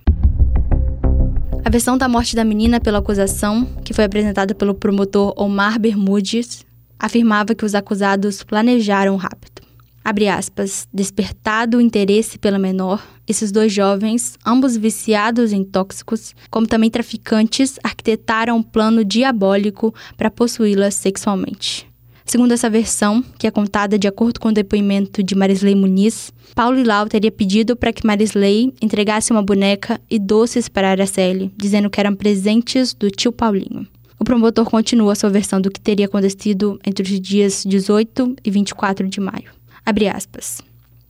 A 1.65 1.69
versão 1.69 1.97
da 1.97 2.07
morte 2.07 2.37
da 2.37 2.45
menina 2.45 2.79
pela 2.79 2.99
acusação, 2.99 3.65
que 3.83 3.93
foi 3.93 4.05
apresentada 4.05 4.55
pelo 4.55 4.73
promotor 4.73 5.33
Omar 5.35 5.77
Bermudes, 5.77 6.65
afirmava 6.97 7.53
que 7.53 7.65
os 7.65 7.75
acusados 7.75 8.43
planejaram 8.43 9.15
o 9.15 9.17
rapto. 9.17 9.61
Abre 10.05 10.29
aspas, 10.29 10.87
despertado 10.93 11.79
o 11.79 11.81
interesse 11.81 12.39
pela 12.39 12.57
menor, 12.57 13.05
esses 13.27 13.51
dois 13.51 13.73
jovens, 13.73 14.37
ambos 14.45 14.77
viciados 14.77 15.51
em 15.51 15.65
tóxicos, 15.65 16.33
como 16.49 16.65
também 16.65 16.89
traficantes, 16.89 17.77
arquitetaram 17.83 18.55
um 18.55 18.63
plano 18.63 19.03
diabólico 19.03 19.93
para 20.15 20.31
possuí-la 20.31 20.91
sexualmente. 20.91 21.88
Segundo 22.29 22.51
essa 22.51 22.69
versão, 22.69 23.23
que 23.39 23.47
é 23.47 23.49
contada 23.49 23.97
de 23.97 24.07
acordo 24.07 24.39
com 24.39 24.49
o 24.49 24.53
depoimento 24.53 25.23
de 25.23 25.33
Marisley 25.33 25.73
Muniz, 25.73 26.31
Paulo 26.53 26.77
Ilau 26.77 27.07
teria 27.07 27.31
pedido 27.31 27.75
para 27.75 27.91
que 27.91 28.05
Marisley 28.05 28.71
entregasse 28.79 29.31
uma 29.31 29.41
boneca 29.41 29.99
e 30.07 30.19
doces 30.19 30.69
para 30.69 30.91
Araceli, 30.91 31.51
dizendo 31.57 31.89
que 31.89 31.99
eram 31.99 32.13
presentes 32.13 32.93
do 32.93 33.09
tio 33.09 33.31
Paulinho. 33.31 33.87
O 34.19 34.23
promotor 34.23 34.69
continua 34.69 35.15
sua 35.15 35.31
versão 35.31 35.59
do 35.59 35.71
que 35.71 35.81
teria 35.81 36.05
acontecido 36.05 36.79
entre 36.85 37.01
os 37.01 37.19
dias 37.19 37.63
18 37.65 38.35
e 38.45 38.51
24 38.51 39.07
de 39.07 39.19
maio. 39.19 39.49
Abre 39.83 40.07
aspas. 40.07 40.61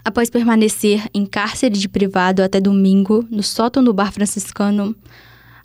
Após 0.06 0.30
permanecer 0.30 1.06
em 1.14 1.26
cárcere 1.26 1.78
de 1.78 1.90
privado 1.90 2.42
até 2.42 2.62
domingo, 2.62 3.28
no 3.30 3.44
sótão 3.44 3.84
do 3.84 3.94
bar 3.94 4.14
franciscano, 4.14 4.96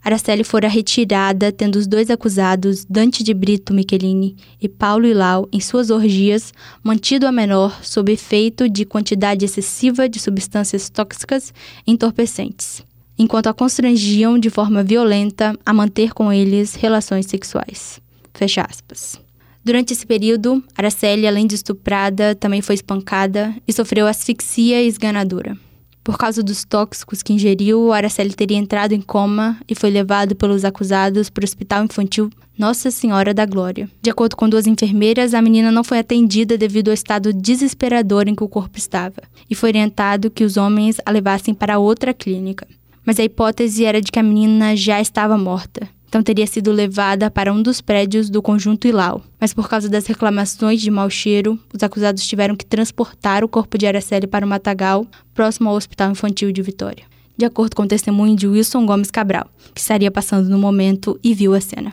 Araceli 0.04 0.44
fora 0.44 0.68
retirada, 0.68 1.50
tendo 1.50 1.76
os 1.76 1.86
dois 1.86 2.10
acusados, 2.10 2.84
Dante 2.84 3.24
de 3.24 3.32
Brito 3.32 3.72
Michelini 3.72 4.36
e 4.60 4.68
Paulo 4.68 5.06
Ilau, 5.06 5.48
em 5.50 5.60
suas 5.60 5.88
orgias, 5.88 6.52
mantido 6.82 7.26
a 7.26 7.32
menor 7.32 7.82
sob 7.82 8.12
efeito 8.12 8.68
de 8.68 8.84
quantidade 8.84 9.46
excessiva 9.46 10.06
de 10.08 10.20
substâncias 10.20 10.90
tóxicas 10.90 11.54
entorpecentes 11.86 12.84
enquanto 13.18 13.46
a 13.46 13.54
constrangiam 13.54 14.38
de 14.38 14.50
forma 14.50 14.82
violenta 14.82 15.56
a 15.64 15.72
manter 15.72 16.12
com 16.12 16.32
eles 16.32 16.74
relações 16.74 17.26
sexuais. 17.26 18.00
Fecha 18.32 18.66
aspas. 18.68 19.20
Durante 19.64 19.92
esse 19.92 20.04
período, 20.04 20.62
Araceli, 20.76 21.26
além 21.26 21.46
de 21.46 21.54
estuprada, 21.54 22.34
também 22.34 22.60
foi 22.60 22.74
espancada 22.74 23.54
e 23.66 23.72
sofreu 23.72 24.06
asfixia 24.06 24.82
e 24.82 24.88
esganadura. 24.88 25.56
Por 26.04 26.18
causa 26.18 26.42
dos 26.42 26.64
tóxicos 26.64 27.22
que 27.22 27.32
ingeriu, 27.32 27.92
Araceli 27.92 28.34
teria 28.34 28.58
entrado 28.58 28.92
em 28.92 29.00
coma 29.00 29.58
e 29.66 29.74
foi 29.74 29.90
levado 29.90 30.36
pelos 30.36 30.64
acusados 30.64 31.30
para 31.30 31.42
o 31.42 31.44
Hospital 31.44 31.84
Infantil 31.84 32.30
Nossa 32.58 32.90
Senhora 32.90 33.32
da 33.32 33.46
Glória. 33.46 33.88
De 34.02 34.10
acordo 34.10 34.36
com 34.36 34.46
duas 34.46 34.66
enfermeiras, 34.66 35.32
a 35.32 35.40
menina 35.40 35.72
não 35.72 35.82
foi 35.82 35.98
atendida 35.98 36.58
devido 36.58 36.88
ao 36.88 36.94
estado 36.94 37.32
desesperador 37.32 38.28
em 38.28 38.34
que 38.34 38.44
o 38.44 38.48
corpo 38.48 38.76
estava, 38.76 39.22
e 39.48 39.54
foi 39.54 39.70
orientado 39.70 40.30
que 40.30 40.44
os 40.44 40.58
homens 40.58 40.98
a 41.06 41.10
levassem 41.10 41.54
para 41.54 41.78
outra 41.78 42.12
clínica 42.12 42.66
mas 43.04 43.20
a 43.20 43.24
hipótese 43.24 43.84
era 43.84 44.00
de 44.00 44.10
que 44.10 44.18
a 44.18 44.22
menina 44.22 44.74
já 44.74 45.00
estava 45.00 45.36
morta. 45.36 45.88
Então 46.14 46.22
teria 46.22 46.46
sido 46.46 46.70
levada 46.70 47.28
para 47.28 47.52
um 47.52 47.60
dos 47.60 47.80
prédios 47.80 48.30
do 48.30 48.40
conjunto 48.40 48.86
Ilau. 48.86 49.20
Mas 49.40 49.52
por 49.52 49.68
causa 49.68 49.88
das 49.88 50.06
reclamações 50.06 50.80
de 50.80 50.88
mau 50.88 51.10
cheiro, 51.10 51.58
os 51.74 51.82
acusados 51.82 52.24
tiveram 52.24 52.54
que 52.54 52.64
transportar 52.64 53.42
o 53.42 53.48
corpo 53.48 53.76
de 53.76 53.84
Araceli 53.84 54.28
para 54.28 54.46
o 54.46 54.48
Matagal, 54.48 55.04
próximo 55.34 55.68
ao 55.68 55.74
Hospital 55.74 56.12
Infantil 56.12 56.52
de 56.52 56.62
Vitória. 56.62 57.02
De 57.36 57.44
acordo 57.44 57.74
com 57.74 57.82
o 57.82 57.88
testemunho 57.88 58.36
de 58.36 58.46
Wilson 58.46 58.86
Gomes 58.86 59.10
Cabral, 59.10 59.48
que 59.74 59.80
estaria 59.80 60.08
passando 60.08 60.48
no 60.48 60.56
momento 60.56 61.18
e 61.20 61.34
viu 61.34 61.52
a 61.52 61.60
cena. 61.60 61.92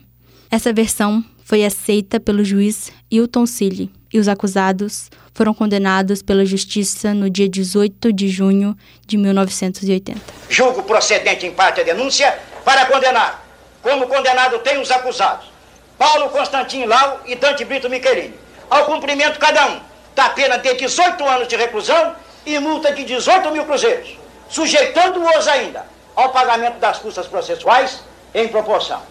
Essa 0.52 0.72
versão 0.72 1.26
foi 1.44 1.66
aceita 1.66 2.20
pelo 2.20 2.44
juiz 2.44 2.92
Hilton 3.10 3.48
Cilli, 3.48 3.90
e 4.14 4.20
os 4.20 4.28
acusados 4.28 5.10
foram 5.34 5.52
condenados 5.52 6.22
pela 6.22 6.46
Justiça 6.46 7.12
no 7.12 7.28
dia 7.28 7.50
18 7.50 8.14
de 8.14 8.28
junho 8.28 8.78
de 9.08 9.18
1980. 9.18 10.22
Julgo 10.48 10.84
procedente 10.84 11.48
em 11.48 11.52
parte 11.52 11.82
a 11.82 11.84
denúncia 11.84 12.38
para 12.64 12.86
condenar. 12.86 13.51
Como 13.82 14.08
condenado 14.08 14.60
tem 14.60 14.80
os 14.80 14.92
acusados, 14.92 15.52
Paulo 15.98 16.30
Constantino 16.30 16.88
Lau 16.88 17.22
e 17.26 17.36
Dante 17.36 17.66
Brito 17.66 17.90
Michelini, 17.90 18.34
ao 18.70 18.86
cumprimento 18.86 19.40
cada 19.40 19.68
um 19.68 19.80
da 20.16 20.30
pena 20.30 20.58
de 20.58 20.74
18 20.76 21.24
anos 21.28 21.48
de 21.48 21.56
reclusão 21.56 22.16
e 22.46 22.58
multa 22.60 22.92
de 22.92 23.04
18 23.04 23.52
mil 23.52 23.66
cruzeiros, 23.66 24.18
sujeitando-os 24.50 25.48
ainda 25.48 25.86
ao 26.16 26.30
pagamento 26.30 26.80
das 26.80 27.00
custas 27.00 27.28
processuais 27.28 28.04
em 28.34 28.48
proporção. 28.48 29.02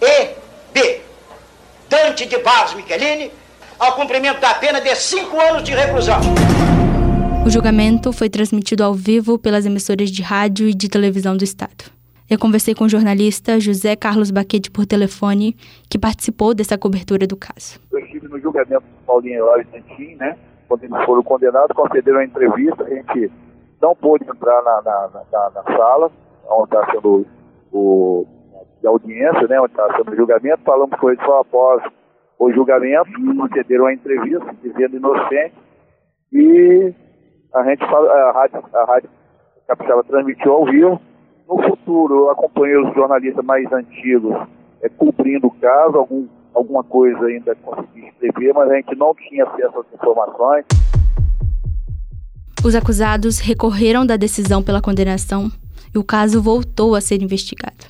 E 0.00 0.30
B. 0.72 1.00
Dante 1.88 2.26
de 2.26 2.38
Barros 2.38 2.74
Michelini 2.74 3.30
ao 3.78 3.94
cumprimento 3.94 4.40
da 4.40 4.54
pena 4.54 4.80
de 4.80 4.94
cinco 4.94 5.40
anos 5.40 5.62
de 5.64 5.74
reclusão. 5.74 6.20
O 7.44 7.50
julgamento 7.50 8.12
foi 8.12 8.30
transmitido 8.30 8.84
ao 8.84 8.94
vivo 8.94 9.36
pelas 9.36 9.66
emissoras 9.66 10.10
de 10.10 10.22
rádio 10.22 10.68
e 10.68 10.74
de 10.74 10.88
televisão 10.88 11.36
do 11.36 11.42
Estado. 11.42 12.01
Eu 12.32 12.38
conversei 12.38 12.74
com 12.74 12.84
o 12.84 12.88
jornalista 12.88 13.60
José 13.60 13.94
Carlos 13.94 14.30
Baquete 14.30 14.70
por 14.70 14.86
telefone, 14.86 15.54
que 15.90 15.98
participou 15.98 16.54
dessa 16.54 16.78
cobertura 16.78 17.26
do 17.26 17.36
caso. 17.36 17.78
Eu 17.92 17.98
estive 17.98 18.26
no 18.26 18.40
julgamento 18.40 18.80
do 18.80 19.04
Paulinho 19.06 19.40
Eloy 19.40 19.66
Santin, 19.70 20.16
né? 20.16 20.38
Quando 20.66 20.82
eles 20.82 21.04
foram 21.04 21.22
condenados, 21.22 21.76
concederam 21.76 22.20
a 22.20 22.24
entrevista, 22.24 22.84
a 22.84 22.88
gente 22.88 23.30
não 23.82 23.94
pôde 23.94 24.24
entrar 24.24 24.62
na, 24.62 24.80
na, 24.80 25.10
na, 25.30 25.50
na 25.50 25.76
sala, 25.76 26.10
onde 26.48 26.74
está 26.74 26.90
sendo 26.90 27.26
o, 27.70 28.26
a 28.82 28.88
audiência, 28.88 29.46
né? 29.46 29.60
Onde 29.60 29.72
está 29.72 29.94
sendo 29.94 30.12
o 30.12 30.16
julgamento, 30.16 30.62
falamos 30.64 30.98
com 30.98 31.10
eles 31.10 31.22
só 31.26 31.40
após 31.40 31.82
o 32.38 32.50
julgamento, 32.50 33.10
concederam 33.36 33.84
a 33.84 33.92
entrevista 33.92 34.56
dizendo 34.62 34.96
inocente 34.96 35.52
e 36.32 36.94
a 37.52 37.62
gente 37.64 37.84
a 37.84 38.32
rádio, 38.32 38.64
a 38.72 38.84
rádio 38.86 39.10
Capixaba 39.68 40.02
transmitiu 40.04 40.52
ao 40.54 40.64
vivo. 40.64 41.11
No 41.52 41.62
futuro, 41.68 42.14
eu 42.14 42.30
acompanhei 42.30 42.78
os 42.78 42.94
jornalistas 42.94 43.44
mais 43.44 43.70
antigos 43.70 44.34
é, 44.80 44.88
cobrindo 44.88 45.48
o 45.48 45.50
caso, 45.50 45.98
algum, 45.98 46.26
alguma 46.54 46.82
coisa 46.82 47.26
ainda 47.26 47.54
consegui 47.56 48.08
escrever, 48.08 48.54
mas 48.54 48.70
a 48.70 48.76
gente 48.76 48.96
não 48.96 49.14
tinha 49.14 49.44
acesso 49.44 49.80
às 49.80 49.86
informações. 49.94 50.64
Os 52.64 52.74
acusados 52.74 53.38
recorreram 53.38 54.06
da 54.06 54.16
decisão 54.16 54.62
pela 54.62 54.80
condenação 54.80 55.52
e 55.94 55.98
o 55.98 56.04
caso 56.04 56.40
voltou 56.40 56.94
a 56.94 57.02
ser 57.02 57.20
investigado. 57.20 57.84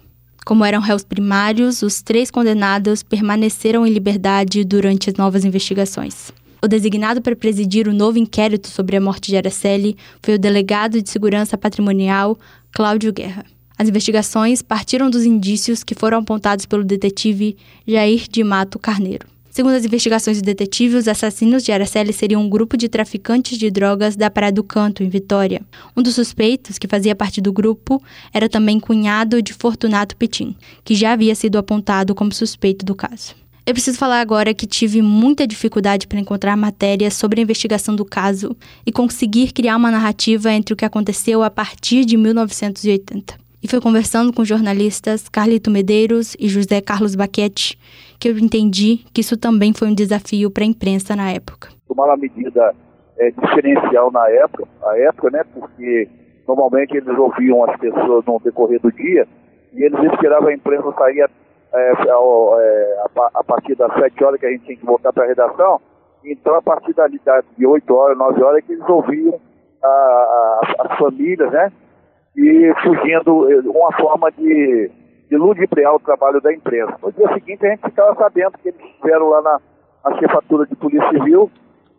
Como 0.45 0.65
eram 0.65 0.81
réus 0.81 1.05
primários, 1.05 1.83
os 1.83 2.03
três 2.03 2.33
condenados 2.33 3.05
permaneceram 3.05 3.87
em 3.87 3.93
liberdade 3.93 4.65
durante 4.65 5.09
as 5.09 5.15
novas 5.15 5.45
investigações. 5.45 6.33
O 6.65 6.67
designado 6.67 7.23
para 7.23 7.37
presidir 7.37 7.87
o 7.87 7.93
novo 7.93 8.19
inquérito 8.19 8.69
sobre 8.69 8.97
a 8.97 9.01
morte 9.01 9.31
de 9.31 9.37
Araceli 9.37 9.97
foi 10.21 10.35
o 10.35 10.39
delegado 10.39 11.01
de 11.01 11.09
segurança 11.11 11.57
patrimonial 11.57 12.37
Cláudio 12.75 13.13
Guerra. 13.13 13.45
As 13.79 13.89
investigações 13.89 14.63
partiram 14.63 15.11
dos 15.11 15.25
indícios 15.25 15.85
que 15.85 15.95
foram 15.95 16.19
apontados 16.19 16.65
pelo 16.65 16.83
detetive 16.83 17.57
Jair 17.87 18.27
de 18.31 18.43
Mato 18.43 18.79
Carneiro. 18.79 19.27
Segundo 19.51 19.75
as 19.75 19.85
investigações 19.85 20.41
do 20.41 20.47
detetive, 20.47 20.97
os 20.97 21.07
assassinos 21.07 21.63
de 21.63 21.71
Araceli 21.71 22.11
seriam 22.11 22.41
um 22.41 22.49
grupo 22.49 22.75
de 22.75 22.89
traficantes 22.89 23.59
de 23.59 23.71
drogas 23.71 24.17
da 24.17 24.31
Praia 24.31 24.51
do 24.51 24.65
Canto, 24.65 25.03
em 25.03 25.11
Vitória. 25.11 25.61
Um 25.95 26.03
dos 26.03 26.15
suspeitos, 26.15 26.79
que 26.79 26.89
fazia 26.89 27.15
parte 27.15 27.43
do 27.43 27.53
grupo, 27.53 28.03
era 28.33 28.49
também 28.49 28.81
cunhado 28.81 29.43
de 29.43 29.53
Fortunato 29.53 30.17
Petin, 30.17 30.57
que 30.83 30.95
já 30.95 31.13
havia 31.13 31.35
sido 31.35 31.59
apontado 31.59 32.15
como 32.15 32.33
suspeito 32.33 32.87
do 32.87 32.95
caso. 32.95 33.42
Eu 33.65 33.75
preciso 33.75 33.97
falar 33.97 34.21
agora 34.21 34.53
que 34.53 34.67
tive 34.67 35.01
muita 35.01 35.47
dificuldade 35.47 36.09
para 36.09 36.19
encontrar 36.19 36.57
matérias 36.57 37.15
sobre 37.15 37.41
a 37.41 37.45
investigação 37.45 37.95
do 37.95 38.05
caso 38.05 38.57
e 38.85 38.91
conseguir 38.91 39.53
criar 39.53 39.77
uma 39.77 39.91
narrativa 39.91 40.51
entre 40.51 40.75
o 40.75 40.77
que 40.77 40.85
aconteceu 40.85 41.45
a 41.45 41.51
partir 41.51 42.05
de 42.05 42.17
1980. 42.17 43.41
E 43.63 43.69
foi 43.69 43.81
conversando 43.81 44.33
com 44.33 44.45
jornalistas 44.45 45.29
Carlito 45.29 45.71
Medeiros 45.71 46.35
e 46.41 46.49
José 46.49 46.81
Carlos 46.81 47.15
Baquete 47.15 47.79
que 48.19 48.29
eu 48.29 48.39
entendi 48.39 49.05
que 49.13 49.21
isso 49.21 49.37
também 49.37 49.73
foi 49.73 49.89
um 49.89 49.95
desafio 49.95 50.49
para 50.49 50.63
a 50.63 50.67
imprensa 50.67 51.17
na 51.17 51.31
época. 51.31 51.69
Tomar 51.89 52.07
uma 52.07 52.17
medida 52.17 52.73
é, 53.19 53.31
diferencial 53.31 54.13
na 54.13 54.29
época, 54.29 54.65
a 54.85 54.99
época, 54.99 55.31
né? 55.31 55.43
Porque 55.53 56.09
normalmente 56.47 56.97
eles 56.97 57.19
ouviam 57.19 57.65
as 57.65 57.77
pessoas 57.81 58.25
no 58.25 58.41
decorrer 58.41 58.81
do 58.81 58.93
dia 58.93 59.27
e 59.73 59.83
eles 59.83 59.99
esperavam 60.13 60.51
a 60.51 60.55
imprensa 60.55 60.93
sair 60.97 61.29
é, 61.75 61.93
é, 61.93 62.97
a, 63.01 63.31
a, 63.41 63.45
partir 63.45 63.75
das 63.75 63.93
7 63.95 64.25
horas 64.25 64.41
que 64.41 64.47
a 64.47 64.51
gente 64.51 64.65
tinha 64.65 64.77
que 64.77 64.87
voltar 64.87 65.13
para 65.13 65.25
a 65.25 65.29
redação. 65.29 65.81
Então, 66.25 66.55
a 66.55 66.63
partir 66.63 66.95
dali, 66.95 67.21
de 67.57 67.67
8 67.67 67.95
horas, 67.95 68.19
9 68.19 68.43
horas, 68.43 68.65
que 68.65 68.73
eles 68.73 68.89
ouviam 68.89 69.41
a, 69.83 69.89
a, 69.89 70.75
as 70.87 70.99
famílias, 70.99 71.51
né? 71.51 71.73
e 72.37 72.73
fugindo, 72.83 73.51
eh, 73.51 73.61
uma 73.67 73.93
forma 73.93 74.31
de, 74.33 74.91
de 75.29 75.37
ludibriar 75.37 75.95
o 75.95 76.01
trabalho 76.01 76.41
da 76.41 76.53
imprensa. 76.53 76.97
No 77.03 77.13
dia 77.13 77.29
seguinte 77.35 77.67
a 77.67 77.71
gente 77.71 77.83
ficava 77.83 78.15
sabendo 78.17 78.53
que 78.59 78.69
eles 78.69 78.81
estiveram 78.81 79.29
lá 79.29 79.43
na, 79.43 79.61
na 80.05 80.19
chefatura 80.19 80.67
de 80.67 80.75
Polícia 80.77 81.09
Civil 81.11 81.51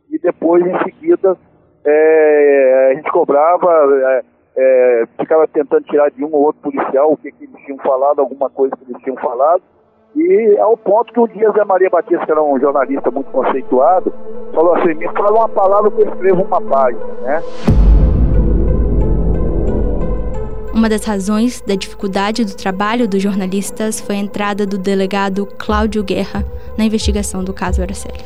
e 0.10 0.18
depois, 0.20 0.66
em 0.66 0.84
seguida, 0.84 1.38
é, 1.86 2.90
a 2.92 2.96
gente 2.96 3.12
cobrava, 3.12 4.24
é, 4.56 5.04
ficava 5.20 5.48
tentando 5.48 5.84
tirar 5.86 6.10
de 6.12 6.24
um 6.24 6.34
ou 6.34 6.44
outro 6.44 6.62
policial 6.62 7.12
o 7.12 7.18
que, 7.18 7.32
que 7.32 7.46
eles 7.46 7.66
tinham 7.66 7.78
falado, 7.80 8.20
alguma 8.20 8.50
coisa 8.50 8.76
que 8.76 8.92
eles 8.92 9.02
tinham 9.02 9.18
falado, 9.18 9.62
e 10.16 10.58
ao 10.60 10.78
ponto 10.78 11.12
que 11.12 11.20
um 11.20 11.28
dia 11.28 11.52
Zé 11.52 11.64
Maria 11.64 11.90
Batista, 11.90 12.26
que 12.26 12.32
era 12.32 12.42
um 12.42 12.60
jornalista 12.60 13.10
muito 13.10 13.32
conceituado, 13.32 14.14
falou 14.54 14.76
assim, 14.76 14.94
me 14.94 15.08
fala 15.10 15.40
uma 15.40 15.50
palavra 15.50 15.90
que 15.90 16.02
eu 16.02 16.08
escrevo 16.08 16.44
uma 16.44 16.62
página, 16.62 17.14
né? 17.22 17.42
Uma 20.74 20.90
das 20.90 21.06
razões 21.06 21.62
da 21.62 21.76
dificuldade 21.76 22.46
do 22.46 22.56
trabalho 22.56 23.08
dos 23.08 23.22
jornalistas 23.22 24.02
foi 24.02 24.16
a 24.16 24.20
entrada 24.20 24.66
do 24.68 24.78
delegado 24.78 25.48
Cláudio 25.58 26.04
Guerra 26.04 26.44
na 26.78 26.84
investigação 26.84 27.44
do 27.44 27.54
caso 27.54 27.82
Araceli. 27.82 28.20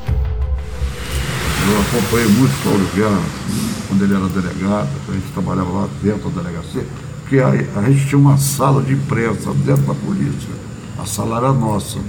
Eu 1.70 1.82
acompanhei 1.82 2.28
muito 2.28 2.52
o 2.52 2.64
Cláudio 2.64 2.88
Guerra 2.96 3.77
quando 3.88 4.04
ele 4.04 4.16
era 4.16 4.28
delegado, 4.28 4.90
a 5.08 5.12
gente 5.12 5.32
trabalhava 5.34 5.72
lá 5.72 5.90
dentro 6.02 6.30
da 6.30 6.42
delegacia, 6.42 6.86
porque 7.22 7.40
a, 7.40 7.50
a 7.50 7.90
gente 7.90 8.08
tinha 8.08 8.20
uma 8.20 8.38
sala 8.38 8.82
de 8.82 8.94
imprensa 8.94 9.54
dentro 9.54 9.84
da 9.84 9.94
polícia. 9.96 10.54
A 10.98 11.06
sala 11.06 11.38
era 11.38 11.54
nossa. 11.54 12.00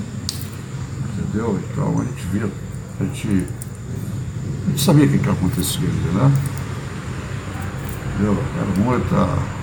Entendeu? 1.19 1.59
Então 1.71 2.01
a 2.01 2.05
gente 2.05 2.27
via, 2.33 2.51
a 3.01 3.05
gente, 3.05 3.47
a 4.67 4.71
gente 4.71 4.81
sabia 4.83 5.07
o 5.07 5.09
que, 5.09 5.19
que 5.19 5.29
acontecia 5.29 5.89
ali, 5.89 6.15
né? 6.15 6.33
Entendeu? 8.15 8.37
Era 8.57 8.85
muita 8.85 9.59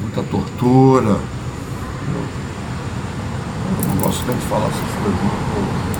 muita 0.00 0.22
tortura. 0.24 1.10
Eu, 1.10 1.20
eu 3.78 3.88
não 3.88 4.02
gosto 4.02 4.26
nem 4.26 4.36
de 4.36 4.46
falar 4.46 4.66
essas 4.66 4.80
coisas. 4.80 5.99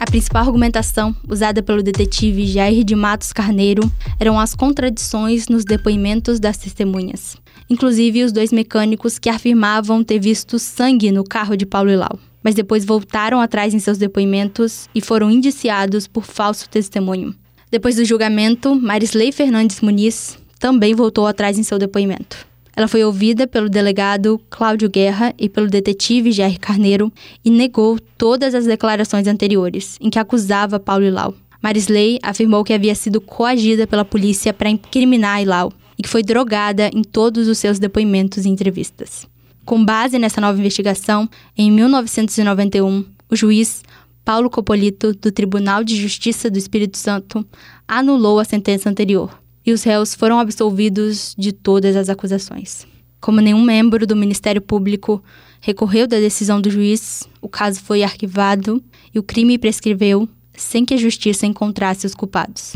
A 0.00 0.06
principal 0.06 0.46
argumentação 0.46 1.14
usada 1.28 1.62
pelo 1.62 1.82
detetive 1.82 2.46
Jair 2.46 2.84
de 2.84 2.96
Matos 2.96 3.34
Carneiro 3.34 3.82
eram 4.18 4.40
as 4.40 4.54
contradições 4.54 5.46
nos 5.46 5.62
depoimentos 5.62 6.40
das 6.40 6.56
testemunhas, 6.56 7.36
inclusive 7.68 8.24
os 8.24 8.32
dois 8.32 8.50
mecânicos 8.50 9.18
que 9.18 9.28
afirmavam 9.28 10.02
ter 10.02 10.18
visto 10.18 10.58
sangue 10.58 11.12
no 11.12 11.22
carro 11.22 11.54
de 11.54 11.66
Paulo 11.66 11.90
Ilau, 11.90 12.18
mas 12.42 12.54
depois 12.54 12.82
voltaram 12.82 13.42
atrás 13.42 13.74
em 13.74 13.78
seus 13.78 13.98
depoimentos 13.98 14.88
e 14.94 15.02
foram 15.02 15.30
indiciados 15.30 16.06
por 16.06 16.24
falso 16.24 16.66
testemunho. 16.70 17.34
Depois 17.70 17.96
do 17.96 18.04
julgamento, 18.06 18.74
Marisley 18.74 19.30
Fernandes 19.32 19.82
Muniz, 19.82 20.38
também 20.58 20.94
voltou 20.94 21.26
atrás 21.26 21.58
em 21.58 21.62
seu 21.62 21.78
depoimento. 21.78 22.49
Ela 22.80 22.88
foi 22.88 23.04
ouvida 23.04 23.46
pelo 23.46 23.68
delegado 23.68 24.40
Cláudio 24.48 24.88
Guerra 24.88 25.34
e 25.38 25.50
pelo 25.50 25.66
detetive 25.66 26.32
Jair 26.32 26.58
Carneiro 26.58 27.12
e 27.44 27.50
negou 27.50 27.98
todas 28.16 28.54
as 28.54 28.64
declarações 28.64 29.26
anteriores, 29.26 29.98
em 30.00 30.08
que 30.08 30.18
acusava 30.18 30.80
Paulo 30.80 31.04
Ilau. 31.04 31.34
Marisley 31.60 32.18
afirmou 32.22 32.64
que 32.64 32.72
havia 32.72 32.94
sido 32.94 33.20
coagida 33.20 33.86
pela 33.86 34.02
polícia 34.02 34.54
para 34.54 34.70
incriminar 34.70 35.42
Ilau 35.42 35.70
e 35.98 36.02
que 36.02 36.08
foi 36.08 36.22
drogada 36.22 36.88
em 36.94 37.02
todos 37.02 37.48
os 37.48 37.58
seus 37.58 37.78
depoimentos 37.78 38.46
e 38.46 38.48
entrevistas. 38.48 39.28
Com 39.66 39.84
base 39.84 40.18
nessa 40.18 40.40
nova 40.40 40.58
investigação, 40.58 41.28
em 41.54 41.70
1991, 41.70 43.04
o 43.28 43.36
juiz 43.36 43.82
Paulo 44.24 44.48
Copolito, 44.48 45.12
do 45.12 45.30
Tribunal 45.30 45.84
de 45.84 45.96
Justiça 45.96 46.50
do 46.50 46.56
Espírito 46.56 46.96
Santo, 46.96 47.44
anulou 47.86 48.38
a 48.38 48.44
sentença 48.44 48.88
anterior, 48.88 49.39
e 49.64 49.72
os 49.72 49.82
réus 49.82 50.14
foram 50.14 50.38
absolvidos 50.38 51.34
de 51.38 51.52
todas 51.52 51.96
as 51.96 52.08
acusações. 52.08 52.86
Como 53.20 53.40
nenhum 53.40 53.62
membro 53.62 54.06
do 54.06 54.16
Ministério 54.16 54.62
Público 54.62 55.22
recorreu 55.60 56.06
da 56.06 56.18
decisão 56.18 56.60
do 56.60 56.70
juiz, 56.70 57.28
o 57.40 57.48
caso 57.48 57.80
foi 57.80 58.02
arquivado 58.02 58.82
e 59.14 59.18
o 59.18 59.22
crime 59.22 59.58
prescreveu 59.58 60.28
sem 60.54 60.84
que 60.84 60.94
a 60.94 60.96
justiça 60.96 61.46
encontrasse 61.46 62.06
os 62.06 62.14
culpados. 62.14 62.74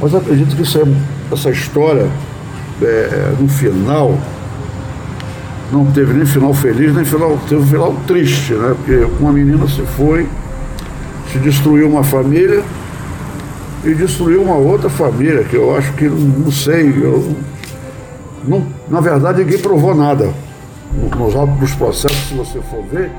Mas 0.00 0.14
acredito 0.14 0.54
que 0.54 0.62
isso 0.62 0.78
é, 0.78 0.84
essa 1.32 1.50
história, 1.50 2.10
é, 2.82 3.34
no 3.38 3.48
final, 3.48 4.18
não 5.72 5.90
teve 5.92 6.12
nem 6.12 6.26
final 6.26 6.52
feliz, 6.52 6.94
nem 6.94 7.04
final, 7.04 7.38
teve 7.48 7.62
um 7.62 7.66
final 7.66 7.94
triste, 8.06 8.52
né? 8.52 8.74
Porque 8.76 8.96
uma 9.20 9.32
menina 9.32 9.66
se 9.66 9.82
foi, 9.96 10.28
se 11.32 11.38
destruiu 11.38 11.88
uma 11.88 12.04
família, 12.04 12.62
e 13.86 13.94
destruiu 13.94 14.42
uma 14.42 14.56
outra 14.56 14.90
família, 14.90 15.44
que 15.44 15.54
eu 15.54 15.76
acho 15.76 15.92
que, 15.92 16.08
não 16.08 16.50
sei, 16.50 16.88
eu, 16.88 17.36
não, 18.44 18.66
na 18.88 19.00
verdade 19.00 19.44
ninguém 19.44 19.58
provou 19.58 19.94
nada. 19.94 20.32
Nos 21.16 21.34
dos 21.60 21.74
processos, 21.74 22.28
se 22.28 22.34
você 22.34 22.60
for 22.62 22.82
ver, 22.90 23.10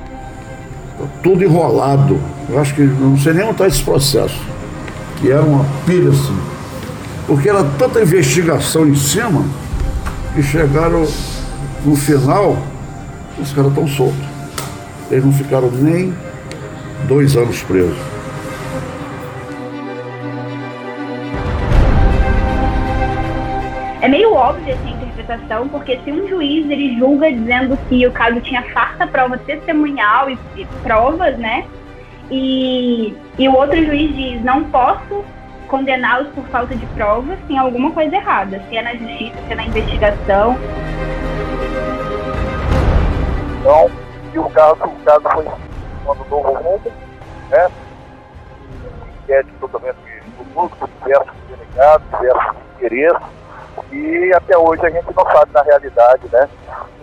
tá 0.97 1.05
tudo 1.23 1.43
enrolado. 1.43 2.19
Eu 2.49 2.59
acho 2.59 2.73
que 2.75 2.81
não 2.81 3.17
sei 3.17 3.33
nem 3.33 3.43
onde 3.43 3.51
está 3.53 3.67
esse 3.67 3.81
processo. 3.81 4.39
Que 5.17 5.31
era 5.31 5.41
uma 5.41 5.65
pilha 5.85 6.09
assim. 6.09 6.37
Porque 7.25 7.47
era 7.49 7.63
tanta 7.77 8.01
investigação 8.01 8.87
em 8.87 8.95
cima 8.95 9.45
que 10.33 10.43
chegaram 10.43 11.05
no 11.85 11.95
final, 11.95 12.57
os 13.39 13.53
caras 13.53 13.69
estão 13.69 13.87
soltos. 13.87 14.25
Eles 15.09 15.23
não 15.23 15.31
ficaram 15.31 15.71
nem 15.71 16.13
dois 17.07 17.37
anos 17.37 17.61
presos. 17.61 18.16
É 24.37 24.39
óbvio 24.39 24.71
essa 24.71 24.87
interpretação, 24.87 25.67
porque 25.67 25.99
se 26.03 26.11
um 26.11 26.27
juiz 26.27 26.69
ele 26.69 26.95
julga 26.99 27.31
dizendo 27.31 27.75
que 27.89 28.05
o 28.05 28.11
caso 28.11 28.39
tinha 28.41 28.61
farta 28.71 29.07
prova 29.07 29.35
testemunhal 29.35 30.29
e, 30.29 30.37
e 30.55 30.65
provas, 30.83 31.35
né? 31.39 31.65
E, 32.29 33.17
e 33.35 33.49
o 33.49 33.55
outro 33.55 33.83
juiz 33.83 34.15
diz, 34.15 34.43
não 34.43 34.63
posso 34.65 35.25
condená-los 35.67 36.27
por 36.35 36.45
falta 36.49 36.75
de 36.75 36.85
provas, 36.85 37.39
tem 37.47 37.57
alguma 37.57 37.89
coisa 37.89 38.15
errada, 38.15 38.61
se 38.69 38.77
é 38.77 38.83
na 38.83 38.93
justiça, 38.93 39.37
se 39.47 39.53
é 39.53 39.55
na 39.55 39.65
investigação. 39.65 40.55
Então, 43.59 43.89
e 44.35 44.37
o 44.37 44.49
caso, 44.51 44.83
o 44.83 45.03
caso 45.03 45.29
foi 45.33 45.45
quando 46.05 46.29
novo 46.29 46.63
mundo, 46.63 46.93
né? 47.49 47.67
Inquérito 49.23 49.51
totalmente 49.59 49.97
do 50.37 50.69
diversos 51.03 51.33
delegados, 51.49 52.07
diversos 52.19 52.55
interesses, 52.75 53.36
e 53.91 54.33
até 54.33 54.57
hoje 54.57 54.85
a 54.85 54.89
gente 54.89 55.07
não 55.15 55.25
sabe 55.31 55.51
na 55.53 55.61
realidade, 55.61 56.27
né? 56.31 56.49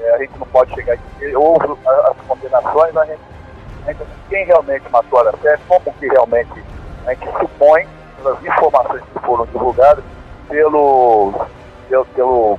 É, 0.01 0.15
a 0.15 0.19
gente 0.19 0.39
não 0.39 0.47
pode 0.49 0.75
chegar 0.75 0.99
e 1.21 1.37
houve 1.37 1.67
as 1.85 2.17
condenações, 2.27 2.97
a 2.97 3.05
gente, 3.07 3.21
a 3.87 3.93
gente 3.93 4.05
quem 4.29 4.45
realmente 4.45 4.85
matou 4.91 5.19
a 5.21 5.29
Araceli, 5.29 5.61
como 5.69 5.93
que 5.99 6.09
realmente 6.09 6.65
a 7.07 7.15
gente 7.15 7.27
supõe, 7.39 7.87
pelas 8.17 8.43
informações 8.45 9.03
que 9.13 9.19
foram 9.21 9.47
divulgadas, 9.47 10.05
pelo, 10.49 11.33
pelo, 11.89 12.05
pelo, 12.07 12.59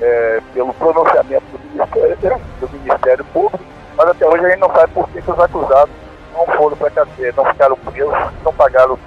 é, 0.00 0.40
pelo 0.52 0.74
pronunciamento 0.74 1.44
do 1.52 1.58
Ministério, 1.68 2.40
do 2.60 2.68
Ministério 2.70 3.24
Público, 3.26 3.64
mas 3.96 4.08
até 4.08 4.26
hoje 4.26 4.44
a 4.44 4.48
gente 4.50 4.60
não 4.60 4.74
sabe 4.74 4.92
por 4.92 5.08
que, 5.08 5.22
que 5.22 5.30
os 5.30 5.38
acusados 5.38 5.94
não 6.32 6.46
foram 6.56 6.76
para 6.76 6.90
cadeia, 6.90 7.32
não 7.36 7.44
ficaram 7.46 7.76
presos, 7.76 8.14
não 8.44 8.52
pagaram 8.52 8.98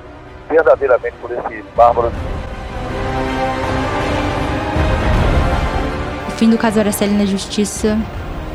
verdadeiramente 0.49 1.15
por 1.21 1.31
esse 1.31 1.61
bárbaro 1.75 2.11
fim 6.39 6.49
do 6.49 6.57
caso 6.57 6.79
Araceli 6.79 7.13
na 7.15 7.25
Justiça 7.25 7.99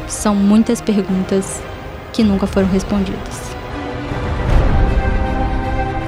são 0.09 0.35
muitas 0.35 0.81
perguntas 0.81 1.63
que 2.15 2.23
nunca 2.23 2.47
foram 2.47 2.67
respondidas. 2.67 3.55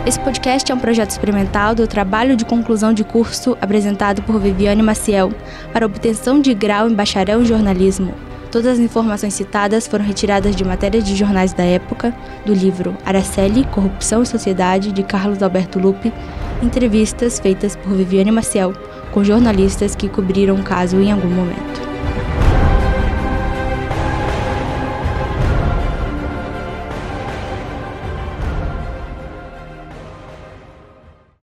Esse 0.07 0.19
podcast 0.21 0.73
é 0.73 0.75
um 0.75 0.79
projeto 0.79 1.11
experimental 1.11 1.75
do 1.75 1.87
trabalho 1.87 2.35
de 2.35 2.47
conclusão 2.47 2.95
de 2.95 3.05
curso 3.05 3.59
apresentado 3.61 4.23
por 4.23 4.41
Viviane 4.41 4.83
Maciel 4.83 5.31
para 5.71 5.85
obtenção 5.85 6.41
de 6.41 6.55
grau 6.55 6.89
em 6.89 6.95
bacharel 6.95 7.43
em 7.43 7.45
jornalismo. 7.45 8.15
Todas 8.51 8.73
as 8.73 8.79
informações 8.79 9.35
citadas 9.35 9.87
foram 9.87 10.07
retiradas 10.07 10.57
de 10.57 10.65
matérias 10.65 11.05
de 11.05 11.15
jornais 11.15 11.53
da 11.53 11.65
época, 11.65 12.15
do 12.47 12.55
livro 12.55 12.97
Araceli, 13.05 13.65
Corrupção 13.65 14.23
e 14.23 14.27
Sociedade, 14.27 14.93
de 14.93 15.03
Carlos 15.03 15.43
Alberto 15.43 15.79
Lupe, 15.79 16.11
entrevistas 16.63 17.39
feitas 17.39 17.77
por 17.77 17.93
Viviane 17.93 18.33
Maciel 18.33 18.73
com 19.17 19.25
jornalistas 19.25 19.95
que 19.95 20.11
cobriram 20.11 20.57
o 20.57 20.63
caso 20.63 21.01
em 21.01 21.11
algum 21.11 21.31
momento. 21.31 21.86